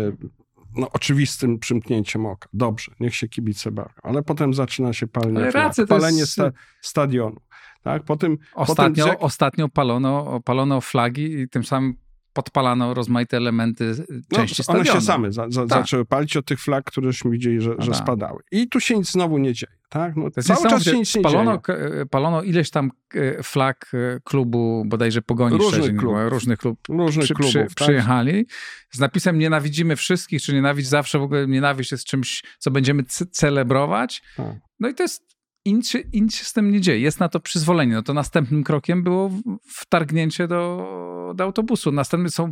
[0.76, 2.50] no, oczywistym przymknięciem oka.
[2.54, 6.32] Dobrze, niech się kibice bawią, ale potem zaczyna się palenie, flag, palenie jest...
[6.32, 6.52] sta,
[6.82, 7.42] stadionu.
[7.84, 8.04] Tak?
[8.04, 9.22] Potem, ostatnio, potem...
[9.22, 11.96] ostatnio palono, palono flagi i tym samym
[12.34, 14.92] podpalano rozmaite elementy no, części no, stadionu.
[14.92, 15.70] One się same za, za, tak.
[15.70, 18.00] zaczęły palić od tych flag, któreśmy widzieli, że, no że tak.
[18.00, 18.44] spadały.
[18.52, 19.72] I tu się nic znowu nie dzieje.
[19.90, 20.16] Tak?
[20.16, 22.06] No, cały czas się nic nie palono, dzieje.
[22.06, 26.16] Palono ileś tam e, flag e, klubu, bodajże Pogoni różnych, Szczecin, klub.
[26.28, 27.54] różnych, klub, różnych przy, klubów.
[27.54, 27.76] Przy, tak?
[27.76, 28.46] Przyjechali
[28.92, 34.22] z napisem nienawidzimy wszystkich, czy nienawiść zawsze, w ogóle nienawiść jest czymś, co będziemy celebrować.
[34.38, 34.56] Tak.
[34.80, 35.29] No i to jest
[35.66, 37.00] nic się, nic się z tym nie dzieje.
[37.00, 37.94] Jest na to przyzwolenie.
[37.94, 39.32] No to następnym krokiem było
[39.68, 41.92] wtargnięcie do, do autobusu.
[41.92, 42.52] Następnym są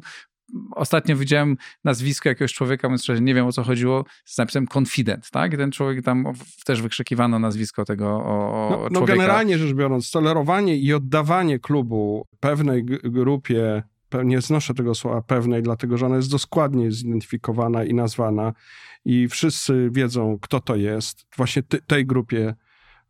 [0.71, 5.53] Ostatnio widziałem nazwisko jakiegoś człowieka, szczerze, nie wiem o co chodziło, z napisem confident, tak?
[5.53, 6.25] I ten człowiek tam
[6.65, 12.85] też wykrzykiwano nazwisko tego o, no, no generalnie rzecz biorąc, tolerowanie i oddawanie klubu pewnej
[13.03, 13.83] grupie,
[14.23, 18.53] nie znoszę tego słowa pewnej, dlatego że ona jest doskładnie zidentyfikowana i nazwana
[19.05, 21.25] i wszyscy wiedzą, kto to jest.
[21.37, 22.55] Właśnie tej grupie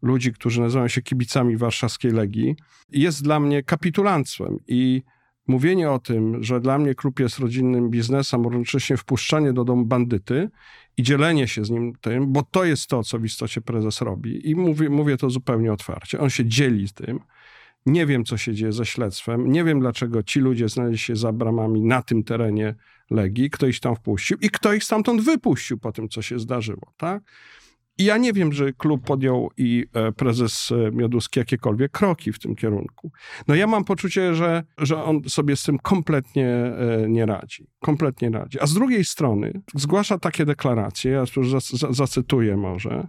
[0.02, 2.56] ludzi, którzy nazywają się kibicami warszawskiej Legii,
[2.90, 5.02] jest dla mnie kapitulanstwem i
[5.48, 10.50] mówienie o tym, że dla mnie klub jest rodzinnym biznesem, równocześnie wpuszczanie do domu bandyty
[10.98, 14.50] i dzielenie się z nim tym, bo to jest to, co w istocie prezes robi.
[14.50, 16.20] I mówię, mówię to zupełnie otwarcie.
[16.20, 17.20] On się dzieli z tym.
[17.86, 19.52] Nie wiem, co się dzieje ze śledztwem.
[19.52, 22.76] Nie wiem, dlaczego ci ludzie znaleźli się za bramami na tym terenie
[23.10, 26.94] Legii, kto ich tam wpuścił i kto ich stamtąd wypuścił po tym, co się zdarzyło.
[26.98, 27.24] Tak?
[27.98, 32.40] I ja nie wiem, że klub podjął i e, prezes e, Mioduski jakiekolwiek kroki w
[32.40, 33.12] tym kierunku.
[33.48, 37.68] No ja mam poczucie, że, że on sobie z tym kompletnie e, nie radzi.
[37.80, 38.60] Kompletnie radzi.
[38.60, 41.52] A z drugiej strony zgłasza takie deklaracje, ja już
[41.90, 43.08] zacytuję może,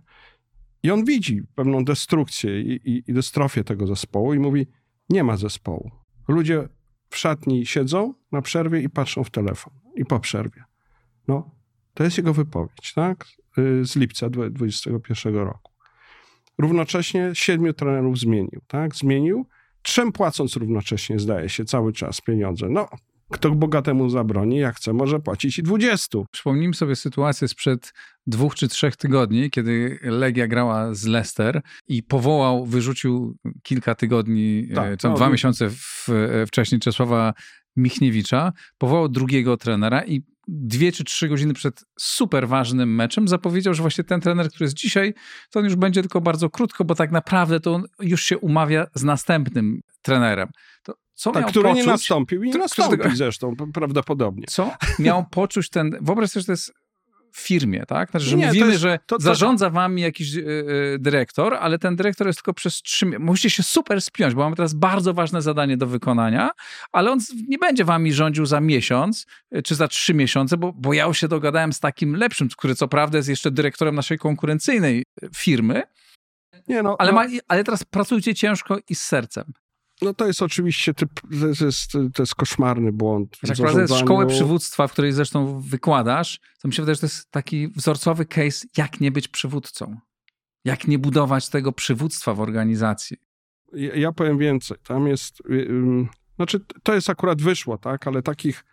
[0.83, 4.67] i on widzi pewną destrukcję i, i, i dystrofię tego zespołu i mówi,
[5.11, 5.91] nie ma zespołu.
[6.29, 6.69] Ludzie
[7.11, 9.73] w szatni siedzą na przerwie i patrzą w telefon.
[9.97, 10.65] I po przerwie.
[11.29, 11.51] No,
[11.95, 13.27] to jest jego wypowiedź, tak?
[13.59, 15.73] Y, z lipca 2021 roku.
[16.59, 18.95] Równocześnie siedmiu trenerów zmienił, tak?
[18.95, 19.47] Zmienił,
[19.83, 22.69] trzem płacąc równocześnie, zdaje się, cały czas pieniądze.
[22.69, 22.89] No,
[23.31, 26.19] kto bogatemu zabroni, jak chce, może płacić i 20.
[26.31, 27.93] Przypomnijmy sobie sytuację sprzed
[28.27, 35.01] dwóch czy trzech tygodni, kiedy Legia grała z Leicester i powołał, wyrzucił kilka tygodni, tak,
[35.01, 35.33] co, no, dwa no.
[35.33, 36.07] miesiące w,
[36.47, 37.35] wcześniej Czesława
[37.77, 43.83] Michniewicza, powołał drugiego trenera i dwie czy trzy godziny przed super ważnym meczem zapowiedział, że
[43.83, 45.15] właśnie ten trener, który jest dzisiaj,
[45.51, 48.87] to on już będzie tylko bardzo krótko, bo tak naprawdę to on już się umawia
[48.95, 50.49] z następnym trenerem.
[50.83, 54.45] To co tak, miał który poczuć, nie nastąpił i nie nastąpił zresztą prawdopodobnie.
[54.49, 56.73] Co miał poczuć ten, wyobraź sobie, że to jest
[57.37, 58.11] firmie, tak?
[58.11, 61.97] Znaczy, że nie, mówimy, jest, że to, to, zarządza wami jakiś yy, dyrektor, ale ten
[61.97, 63.07] dyrektor jest tylko przez trzy.
[63.07, 66.51] Musicie się super spiąć, bo mamy teraz bardzo ważne zadanie do wykonania,
[66.93, 67.19] ale on
[67.49, 71.19] nie będzie wami rządził za miesiąc yy, czy za trzy miesiące, bo, bo ja już
[71.19, 75.05] się dogadałem z takim lepszym, który co prawda jest jeszcze dyrektorem naszej konkurencyjnej
[75.35, 75.83] firmy,
[76.69, 77.19] nie no, ale, no.
[77.19, 79.53] Ma, ale teraz pracujcie ciężko i z sercem.
[80.03, 81.11] No to jest oczywiście, typ,
[81.59, 83.39] to, jest, to jest koszmarny błąd.
[83.43, 87.31] Jak prowadzę szkołę przywództwa, w której zresztą wykładasz, to mi się wydaje, że to jest
[87.31, 89.97] taki wzorcowy case, jak nie być przywódcą.
[90.65, 93.17] Jak nie budować tego przywództwa w organizacji.
[93.73, 94.77] Ja, ja powiem więcej.
[94.85, 98.65] Tam jest, yy, znaczy to jest akurat wyszło, tak, ale takich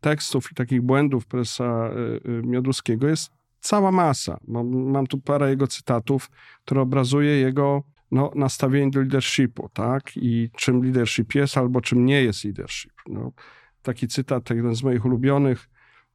[0.00, 1.90] tekstów i takich błędów presa
[2.24, 3.30] yy, Mioduskiego jest
[3.60, 4.40] cała masa.
[4.68, 6.30] Mam tu parę jego cytatów,
[6.64, 7.82] które obrazuje jego
[8.12, 10.16] no, nastawienie do leadershipu, tak?
[10.16, 12.92] I czym leadership jest albo czym nie jest leadership.
[13.08, 13.32] No,
[13.82, 15.68] taki cytat, jeden z moich ulubionych,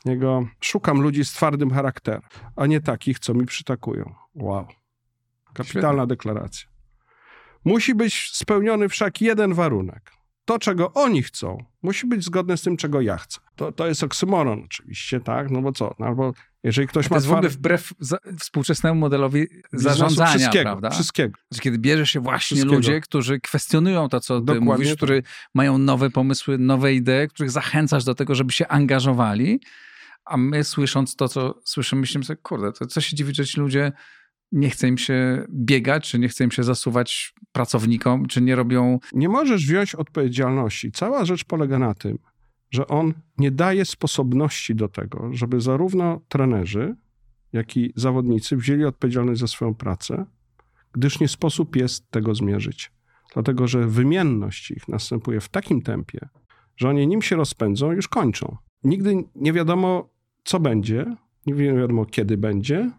[0.05, 2.21] jego szukam ludzi z twardym charakterem,
[2.55, 4.13] a nie takich, co mi przytakują.
[4.35, 4.67] Wow.
[5.53, 6.07] Kapitalna Świetnie.
[6.07, 6.69] deklaracja.
[7.65, 10.11] Musi być spełniony wszak jeden warunek.
[10.47, 13.39] To, czego oni chcą, musi być zgodne z tym, czego ja chcę.
[13.55, 15.51] To, to jest oksymoron oczywiście, tak?
[15.51, 15.95] No bo co?
[15.99, 16.33] No albo
[16.63, 17.15] jeżeli ktoś to ma...
[17.15, 20.89] To jest w ogóle wbrew za, współczesnemu modelowi zarządzania, wszystkiego, prawda?
[20.89, 21.37] Wszystkiego.
[21.61, 24.97] Kiedy bierze się właśnie ludzie, którzy kwestionują to, co ty Dokładnie mówisz, tak.
[24.97, 25.23] którzy
[25.53, 29.59] mają nowe pomysły, nowe idee, których zachęcasz do tego, żeby się angażowali,
[30.25, 33.59] a my słysząc to, co słyszymy, myślimy sobie, kurde, to co się dziwi, że ci
[33.59, 33.91] ludzie
[34.51, 38.99] nie chce im się biegać, czy nie chce im się zasuwać pracownikom, czy nie robią...
[39.13, 40.91] Nie możesz wziąć odpowiedzialności.
[40.91, 42.19] Cała rzecz polega na tym,
[42.71, 46.95] że on nie daje sposobności do tego, żeby zarówno trenerzy,
[47.53, 50.25] jak i zawodnicy wzięli odpowiedzialność za swoją pracę,
[50.93, 52.91] gdyż nie sposób jest tego zmierzyć.
[53.33, 56.29] Dlatego, że wymienność ich następuje w takim tempie,
[56.77, 58.57] że oni nim się rozpędzą, już kończą.
[58.83, 60.09] Nigdy nie wiadomo,
[60.43, 62.91] co będzie, nie wiadomo, kiedy będzie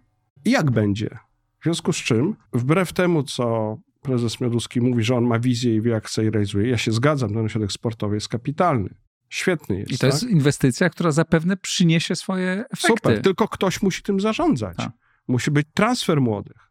[0.44, 1.18] i jak będzie.
[1.61, 5.80] W związku z czym, wbrew temu, co prezes Mioduski mówi, że on ma wizję i
[5.80, 8.94] wie, jak chce i realizuje, ja się zgadzam, ten ośrodek sportowy jest kapitalny.
[9.28, 9.92] Świetny jest.
[9.92, 10.12] I to tak?
[10.12, 12.86] jest inwestycja, która zapewne przyniesie swoje efekty.
[12.86, 14.76] Super, tylko ktoś musi tym zarządzać.
[14.76, 14.90] Tak.
[15.28, 16.70] Musi być transfer młodych.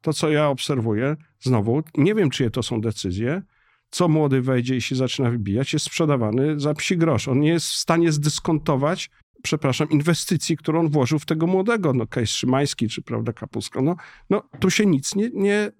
[0.00, 3.42] To, co ja obserwuję, znowu, nie wiem, czyje to są decyzje,
[3.90, 7.28] co młody wejdzie i się zaczyna wybijać, jest sprzedawany za psi grosz.
[7.28, 9.10] On nie jest w stanie zdyskontować
[9.44, 13.96] przepraszam, inwestycji, którą on włożył w tego młodego, no Kejs Szymański, czy prawda, Kapuska, no,
[14.30, 15.72] no tu się nic nie, nie,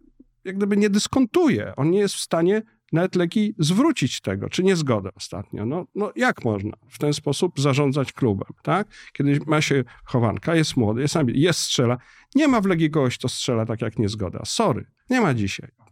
[0.44, 1.72] jak gdyby nie dyskontuje.
[1.76, 2.62] On nie jest w stanie
[2.92, 5.66] nawet leki zwrócić tego, czy nie zgodę ostatnio.
[5.66, 8.88] No, no jak można w ten sposób zarządzać klubem, tak?
[9.12, 11.98] Kiedy ma się chowanka, jest młody, jest, jest strzela.
[12.34, 14.40] Nie ma w Legii kogoś, kto strzela tak jak niezgoda.
[14.44, 15.83] Sorry, nie ma dzisiaj.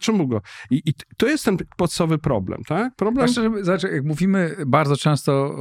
[0.00, 0.42] Czemu go?
[0.70, 2.94] I, I, to jest ten podstawowy problem, tak?
[2.96, 3.28] Problem...
[3.62, 5.56] Znaczy, jak mówimy bardzo często,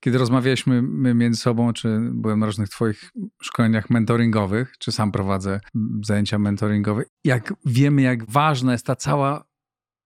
[0.00, 0.82] kiedy rozmawialiśmy
[1.14, 3.10] między sobą, czy byłem na różnych twoich
[3.42, 5.60] szkoleniach mentoringowych, czy sam prowadzę
[6.04, 9.44] zajęcia mentoringowe, jak wiemy, jak ważna jest ta cała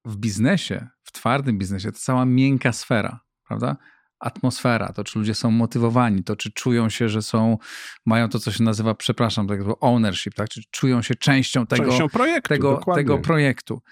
[0.04, 3.76] w biznesie, w twardym biznesie, ta cała miękka sfera, prawda?
[4.22, 7.58] Atmosfera, to czy ludzie są motywowani, to czy czują się, że są,
[8.06, 10.48] mają to, co się nazywa, przepraszam, tak ownership, tak?
[10.48, 13.82] czy czują się częścią tego, częścią projektu, tego, tego projektu.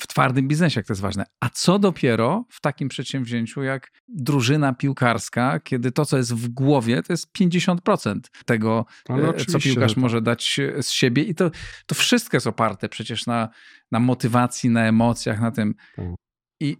[0.00, 1.24] W twardym biznesie, jak to jest ważne.
[1.40, 7.02] A co dopiero w takim przedsięwzięciu jak drużyna piłkarska, kiedy to, co jest w głowie,
[7.02, 10.02] to jest 50% tego, e, co piłkarz tak.
[10.02, 11.22] może dać z siebie.
[11.22, 11.50] I to,
[11.86, 13.48] to wszystko jest oparte przecież na,
[13.92, 15.74] na motywacji, na emocjach, na tym.
[15.96, 16.06] Tak.
[16.60, 16.76] I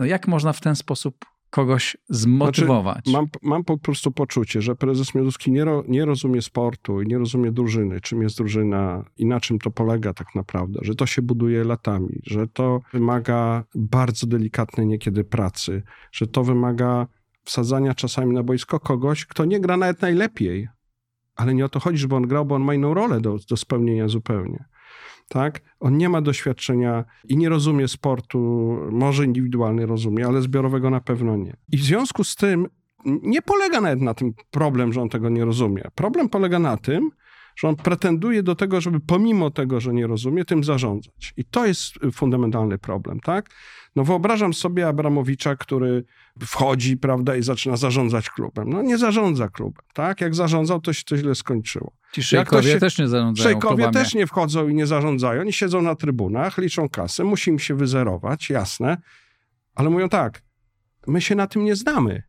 [0.00, 1.24] no jak można w ten sposób
[1.54, 3.04] kogoś zmotywować.
[3.04, 7.06] Znaczy, mam, mam po prostu poczucie, że prezes Mioduski nie, ro, nie rozumie sportu i
[7.06, 11.06] nie rozumie drużyny, czym jest drużyna i na czym to polega tak naprawdę, że to
[11.06, 15.82] się buduje latami, że to wymaga bardzo delikatnej niekiedy pracy,
[16.12, 17.06] że to wymaga
[17.44, 20.68] wsadzania czasami na boisko kogoś, kto nie gra nawet najlepiej,
[21.36, 23.56] ale nie o to chodzi, żeby on grał, bo on ma inną rolę do, do
[23.56, 24.64] spełnienia zupełnie
[25.28, 25.60] tak?
[25.80, 28.38] On nie ma doświadczenia i nie rozumie sportu,
[28.90, 31.56] może indywidualnie rozumie, ale zbiorowego na pewno nie.
[31.72, 32.66] I w związku z tym
[33.04, 35.82] nie polega nawet na tym problem, że on tego nie rozumie.
[35.94, 37.10] Problem polega na tym,
[37.56, 41.34] że on pretenduje do tego, żeby pomimo tego, że nie rozumie, tym zarządzać.
[41.36, 43.50] I to jest fundamentalny problem, tak?
[43.96, 46.04] No wyobrażam sobie Abramowicza, który
[46.40, 48.70] wchodzi, prawda, i zaczyna zarządzać klubem.
[48.70, 50.20] No nie zarządza klubem, tak?
[50.20, 51.92] Jak zarządzał, to się to źle skończyło.
[52.12, 53.94] Ci szejkowie się, też nie zarządzają Szejkowie klubami.
[53.94, 55.40] też nie wchodzą i nie zarządzają.
[55.40, 58.96] Oni siedzą na trybunach, liczą kasę, musi im się wyzerować, jasne,
[59.74, 60.42] ale mówią tak,
[61.06, 62.22] my się na tym nie znamy.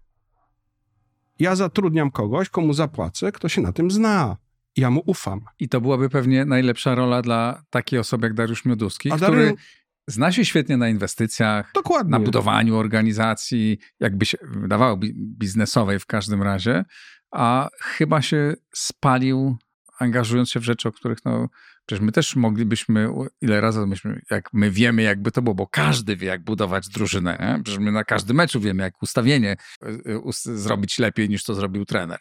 [1.39, 4.37] Ja zatrudniam kogoś, komu zapłacę, kto się na tym zna
[4.77, 5.41] ja mu ufam.
[5.59, 9.61] I to byłaby pewnie najlepsza rola dla takiej osoby jak Dariusz Mioduski, A który Dariusz...
[10.07, 12.11] zna się świetnie na inwestycjach, Dokładnie.
[12.11, 16.85] na budowaniu organizacji, jakby się wydawało biznesowej w każdym razie,
[17.31, 19.57] a chyba się spalił
[19.99, 21.49] angażując się w rzeczy, o których no,
[21.85, 23.09] przecież my też moglibyśmy,
[23.41, 27.37] ile razy myśmy, jak my wiemy, jakby to było, bo każdy wie, jak budować drużynę.
[27.39, 27.63] Nie?
[27.63, 29.87] Przecież my na każdym meczu wiemy, jak ustawienie y,
[30.47, 32.19] y, zrobić lepiej niż to zrobił trener.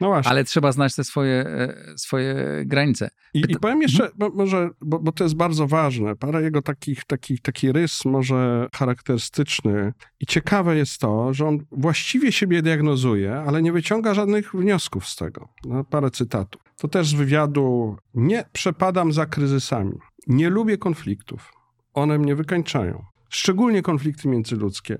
[0.00, 0.30] No właśnie.
[0.30, 2.34] Ale trzeba znać te swoje, e, swoje
[2.66, 3.10] granice.
[3.34, 4.18] I, i powiem jeszcze, mhm.
[4.18, 8.68] bo, może, bo, bo, to jest bardzo ważne, parę jego takich, takich, taki rys może
[8.74, 15.08] charakterystyczny i ciekawe jest to, że on właściwie siebie diagnozuje, ale nie wyciąga żadnych wniosków
[15.08, 15.48] z tego.
[15.64, 16.62] No, parę cytatów.
[16.76, 17.96] To też z wywiadu.
[18.14, 19.98] Nie przepadam za kryzysami.
[20.26, 21.52] Nie lubię konfliktów.
[21.94, 23.04] One mnie wykańczają.
[23.28, 24.98] Szczególnie konflikty międzyludzkie.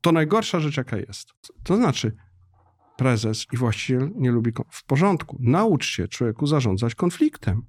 [0.00, 1.32] To najgorsza rzecz, jaka jest.
[1.64, 2.16] To znaczy,
[3.00, 4.52] prezes i właściciel nie lubi.
[4.70, 5.36] W porządku.
[5.40, 7.62] Naucz się, człowieku, zarządzać konfliktem.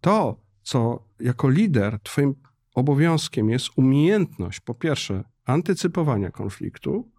[0.00, 2.34] To, co jako lider Twoim
[2.74, 7.10] obowiązkiem jest umiejętność, po pierwsze, antycypowania konfliktu,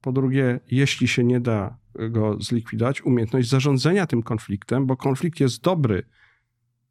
[0.00, 1.78] po drugie, jeśli się nie da
[2.10, 6.02] go zlikwidować, umiejętność zarządzania tym konfliktem, bo konflikt jest dobry.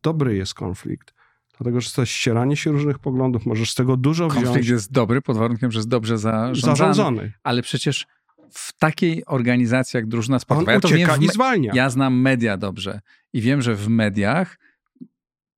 [0.02, 1.14] Dobry jest konflikt,
[1.58, 4.56] Dlatego, że to jest ścieranie się różnych poglądów, możesz z tego dużo Konflikt wziąć.
[4.56, 6.78] Konflikt jest dobry pod warunkiem, że jest dobrze zarządzany.
[6.78, 7.34] zarządzony.
[7.44, 8.08] Ale przecież
[8.54, 10.72] w takiej organizacji jak drużyna sportowa.
[10.72, 11.72] On ja to wiem, i zwalnia.
[11.76, 13.02] Ja znam media dobrze
[13.34, 14.58] i wiem, że w mediach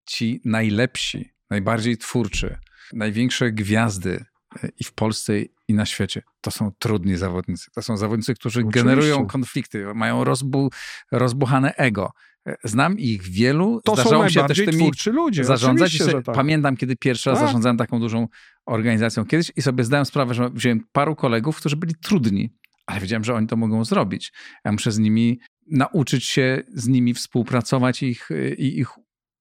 [0.05, 2.57] ci najlepsi, najbardziej twórczy,
[2.93, 4.25] największe gwiazdy
[4.63, 5.33] e, i w Polsce,
[5.67, 6.21] i na świecie.
[6.41, 7.71] To są trudni zawodnicy.
[7.75, 8.83] To są zawodnicy, którzy Oczywiście.
[8.83, 10.69] generują konflikty, mają rozbu
[11.11, 12.11] rozbuchane ego.
[12.47, 13.81] E, znam ich wielu.
[13.83, 15.43] To Zdarzało są się też tymi ludzie.
[15.43, 15.97] zarządzać.
[15.97, 16.35] Sobie, tak.
[16.35, 17.47] Pamiętam, kiedy pierwszy raz tak.
[17.47, 18.27] zarządzałem taką dużą
[18.65, 22.53] organizacją kiedyś i sobie zdałem sprawę, że wziąłem paru kolegów, którzy byli trudni,
[22.89, 24.33] ale wiedziałem, że oni to mogą zrobić.
[24.65, 28.89] Ja muszę z nimi nauczyć się z nimi współpracować i ich, i ich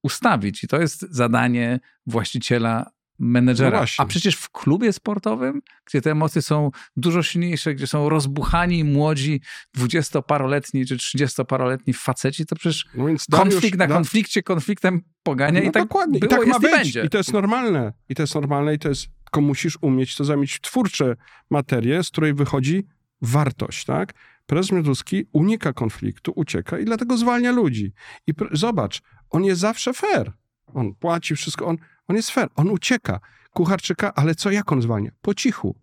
[0.03, 0.65] ustawić.
[0.65, 3.81] I to jest zadanie właściciela menedżera.
[3.81, 8.85] No A przecież w klubie sportowym, gdzie te emocje są dużo silniejsze, gdzie są rozbuchani
[8.85, 9.41] młodzi
[9.75, 15.71] dwudziestoparoletni czy trzydziestoparoletni faceci, to przecież no konflikt na no, konflikcie konfliktem pogania no i
[15.71, 16.21] tak dokładnie.
[16.21, 16.71] Było, I tak ma być.
[16.73, 17.05] Będzie.
[17.05, 17.93] I to jest normalne.
[18.09, 21.17] I to jest normalne i to jest, tylko musisz umieć to zamienić w twórcze
[21.51, 22.87] materię, z której wychodzi
[23.23, 24.15] wartość, tak?
[24.47, 27.93] Prezes Mioduski unika konfliktu, ucieka i dlatego zwalnia ludzi.
[28.27, 30.33] I zobacz, on jest zawsze fair.
[30.75, 31.77] On płaci wszystko, on,
[32.09, 33.21] on jest fair, on ucieka.
[33.51, 35.11] Kucharczyka, ale co, jak on zwalnia?
[35.21, 35.81] Po cichu.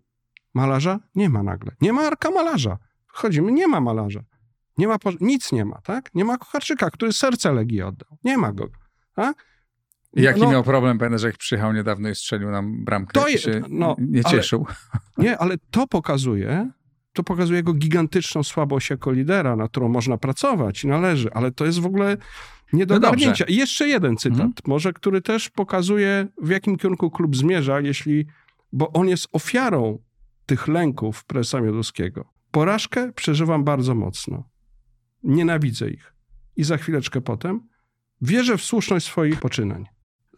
[0.54, 1.72] Malarza nie ma nagle.
[1.80, 2.78] Nie ma arka malarza.
[3.06, 4.20] Chodzimy, nie ma malarza.
[4.78, 6.14] Nie ma, nic nie ma, tak?
[6.14, 8.18] Nie ma kucharczyka, który serce Legii oddał.
[8.24, 8.68] Nie ma go,
[9.14, 9.46] tak?
[10.12, 13.62] Jaki no, miał problem, że jak przyjechał niedawno i strzelił nam bramkę, to je, się
[13.68, 14.66] no, nie cieszył.
[14.68, 16.70] Ale, nie, ale to pokazuje,
[17.16, 21.66] to pokazuje jego gigantyczną słabość jako lidera, na którą można pracować i należy, ale to
[21.66, 22.16] jest w ogóle
[22.72, 23.44] nie do no ogarnięcia.
[23.44, 24.54] I jeszcze jeden cytat, mhm.
[24.66, 28.26] może, który też pokazuje, w jakim kierunku klub zmierza, jeśli,
[28.72, 29.98] bo on jest ofiarą
[30.46, 32.24] tych lęków prezesa Mioduskiego.
[32.50, 34.48] Porażkę przeżywam bardzo mocno.
[35.22, 36.12] Nienawidzę ich.
[36.56, 37.68] I za chwileczkę potem
[38.20, 39.86] wierzę w słuszność swoich poczynań.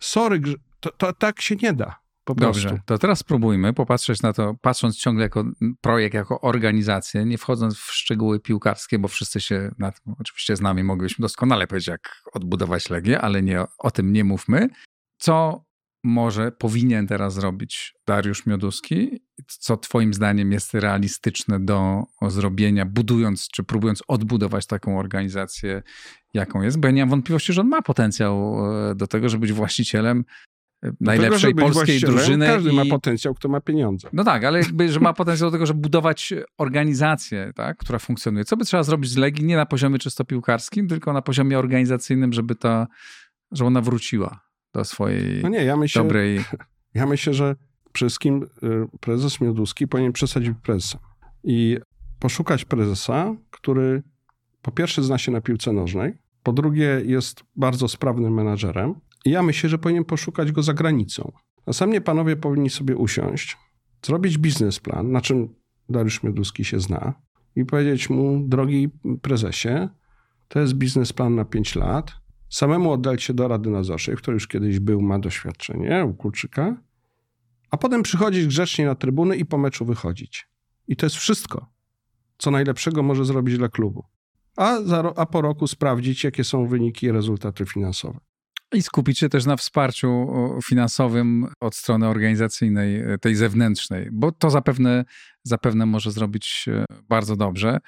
[0.00, 0.40] Sorry,
[0.80, 1.96] to, to tak się nie da.
[2.28, 2.86] Po Dobrze, prostu.
[2.86, 5.44] to teraz spróbujmy popatrzeć na to, patrząc ciągle jako
[5.80, 10.84] projekt, jako organizację, nie wchodząc w szczegóły piłkarskie, bo wszyscy się na tym oczywiście znamy,
[10.84, 14.68] moglibyśmy doskonale powiedzieć, jak odbudować Legię, ale nie, o tym nie mówmy.
[15.18, 15.64] Co
[16.04, 19.22] może, powinien teraz zrobić Dariusz Mioduski?
[19.46, 25.82] Co twoim zdaniem jest realistyczne do zrobienia, budując czy próbując odbudować taką organizację,
[26.34, 26.80] jaką jest?
[26.80, 28.58] Bo ja nie mam wątpliwości, że on ma potencjał
[28.90, 30.24] e, do tego, żeby być właścicielem
[31.00, 32.46] najlepszej tego, polskiej drużyny.
[32.46, 32.74] Każdy i...
[32.74, 34.08] ma potencjał, kto ma pieniądze.
[34.12, 38.44] No tak, ale jakby, że ma potencjał do tego, żeby budować organizację, tak, która funkcjonuje.
[38.44, 42.32] Co by trzeba zrobić z Legii nie na poziomie czysto piłkarskim, tylko na poziomie organizacyjnym,
[42.32, 42.86] żeby ta,
[43.52, 44.40] żeby ona wróciła
[44.74, 46.44] do swojej no nie, ja myślę, dobrej...
[46.94, 47.56] Ja myślę, że
[47.92, 51.00] przede wszystkim y, prezes Mioduski powinien przesadzić prezesem
[51.44, 51.78] i
[52.18, 54.02] poszukać prezesa, który
[54.62, 59.70] po pierwsze zna się na piłce nożnej, po drugie jest bardzo sprawnym menadżerem, ja myślę,
[59.70, 61.32] że powinien poszukać go za granicą.
[61.66, 63.56] Następnie panowie powinni sobie usiąść,
[64.06, 65.54] zrobić biznesplan, na czym
[65.88, 67.14] Dariusz Mioduski się zna,
[67.56, 68.88] i powiedzieć mu, drogi
[69.22, 69.88] prezesie,
[70.48, 72.12] to jest biznesplan na 5 lat,
[72.48, 76.76] samemu oddać się do Rady Nadzorczej, w której już kiedyś był, ma doświadczenie u Kulczyka,
[77.70, 80.48] a potem przychodzić grzecznie na trybuny i po meczu wychodzić.
[80.88, 81.66] I to jest wszystko,
[82.38, 84.04] co najlepszego może zrobić dla klubu.
[84.56, 88.20] A, za, a po roku sprawdzić, jakie są wyniki i rezultaty finansowe.
[88.72, 90.28] I skupić się też na wsparciu
[90.64, 95.04] finansowym od strony organizacyjnej, e, tej zewnętrznej, bo to zapewne,
[95.42, 97.78] zapewne może zrobić e, bardzo dobrze.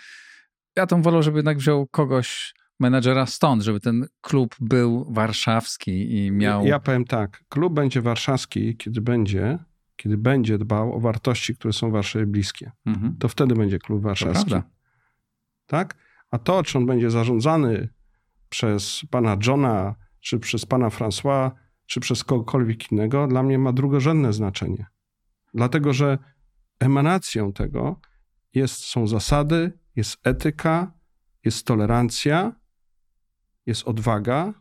[0.77, 6.31] Ja tą wolę, żeby jednak wziął kogoś, menedżera stąd, żeby ten klub był warszawski i
[6.31, 6.63] miał.
[6.63, 9.59] Ja, ja powiem tak, klub będzie warszawski, kiedy będzie,
[9.97, 12.73] kiedy będzie dbał o wartości, które są Warszawie bliskie.
[12.87, 13.17] Mhm.
[13.19, 14.55] To wtedy będzie klub warszawski.
[15.67, 15.95] Tak?
[16.31, 17.89] A to, czy on będzie zarządzany
[18.49, 21.51] przez pana Johna czy przez pana François,
[21.87, 24.87] czy przez kogokolwiek innego, dla mnie ma drugorzędne znaczenie.
[25.55, 26.19] Dlatego, że
[26.81, 28.01] emanacją tego
[28.55, 30.93] jest, są zasady, jest etyka,
[31.45, 32.53] jest tolerancja,
[33.67, 34.55] jest odwaga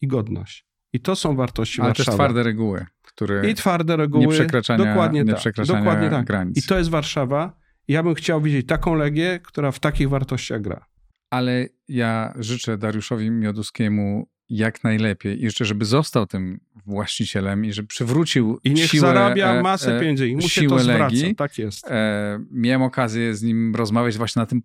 [0.00, 0.66] i godność.
[0.92, 2.06] I to są wartości Ale Warszawy.
[2.06, 6.26] też twarde reguły, które I twarde reguły, nie przekraczania, dokładnie nie tak, dokładnie tak.
[6.26, 6.56] granic.
[6.56, 7.56] I to jest Warszawa.
[7.88, 10.86] Ja bym chciał widzieć taką Legię, która w takich wartościach gra.
[11.30, 17.88] Ale ja życzę Dariuszowi Mioduskiemu jak najlepiej i życzę, żeby został tym właścicielem i żeby
[17.88, 21.02] przywrócił I niech siłę, zarabia e, masę pieniędzy i mu się to zwraca.
[21.02, 21.34] Legii.
[21.34, 21.90] Tak jest.
[21.90, 24.62] E, miałem okazję z nim rozmawiać właśnie na tym,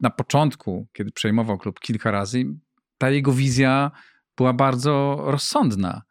[0.00, 2.44] na początku, kiedy przejmował klub kilka razy.
[2.98, 3.90] Ta jego wizja
[4.36, 6.02] była bardzo rozsądna.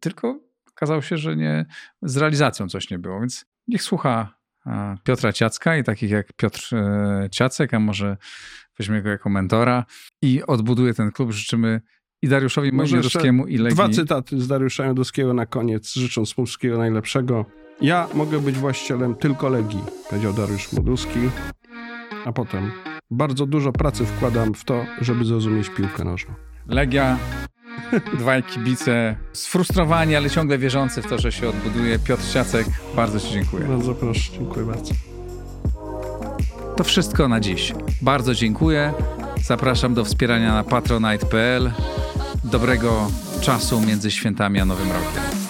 [0.00, 1.66] Tylko okazało się, że nie,
[2.02, 6.70] z realizacją coś nie było, więc niech słucha e, Piotra Ciacka i takich jak Piotr
[7.30, 8.16] Ciacek, a może
[8.78, 9.84] weźmie go jako mentora
[10.22, 11.32] i odbuduje ten klub.
[11.32, 11.80] Życzymy
[12.22, 13.74] I Dariuszowi Jodowskiemu i Legii.
[13.74, 17.44] Dwa cytaty z Dariusza Jodowskiego na koniec, życząc mu wszystkiego najlepszego.
[17.80, 21.18] Ja mogę być właścicielem tylko Legii, powiedział Dariusz Moduski.
[22.24, 22.70] A potem
[23.10, 26.34] bardzo dużo pracy wkładam w to, żeby zrozumieć piłkę nożną.
[26.68, 27.18] Legia,
[28.18, 31.98] dwaj kibice, sfrustrowani, ale ciągle wierzący w to, że się odbuduje.
[31.98, 33.64] Piotr Siacek, bardzo Ci dziękuję.
[33.64, 34.94] Bardzo proszę, dziękuję bardzo.
[36.76, 37.72] To wszystko na dziś.
[38.02, 38.92] Bardzo dziękuję.
[39.44, 41.72] Zapraszam do wspierania na patronite.pl.
[42.44, 43.10] Dobrego
[43.40, 45.45] czasu między świętami a Nowym Rokiem.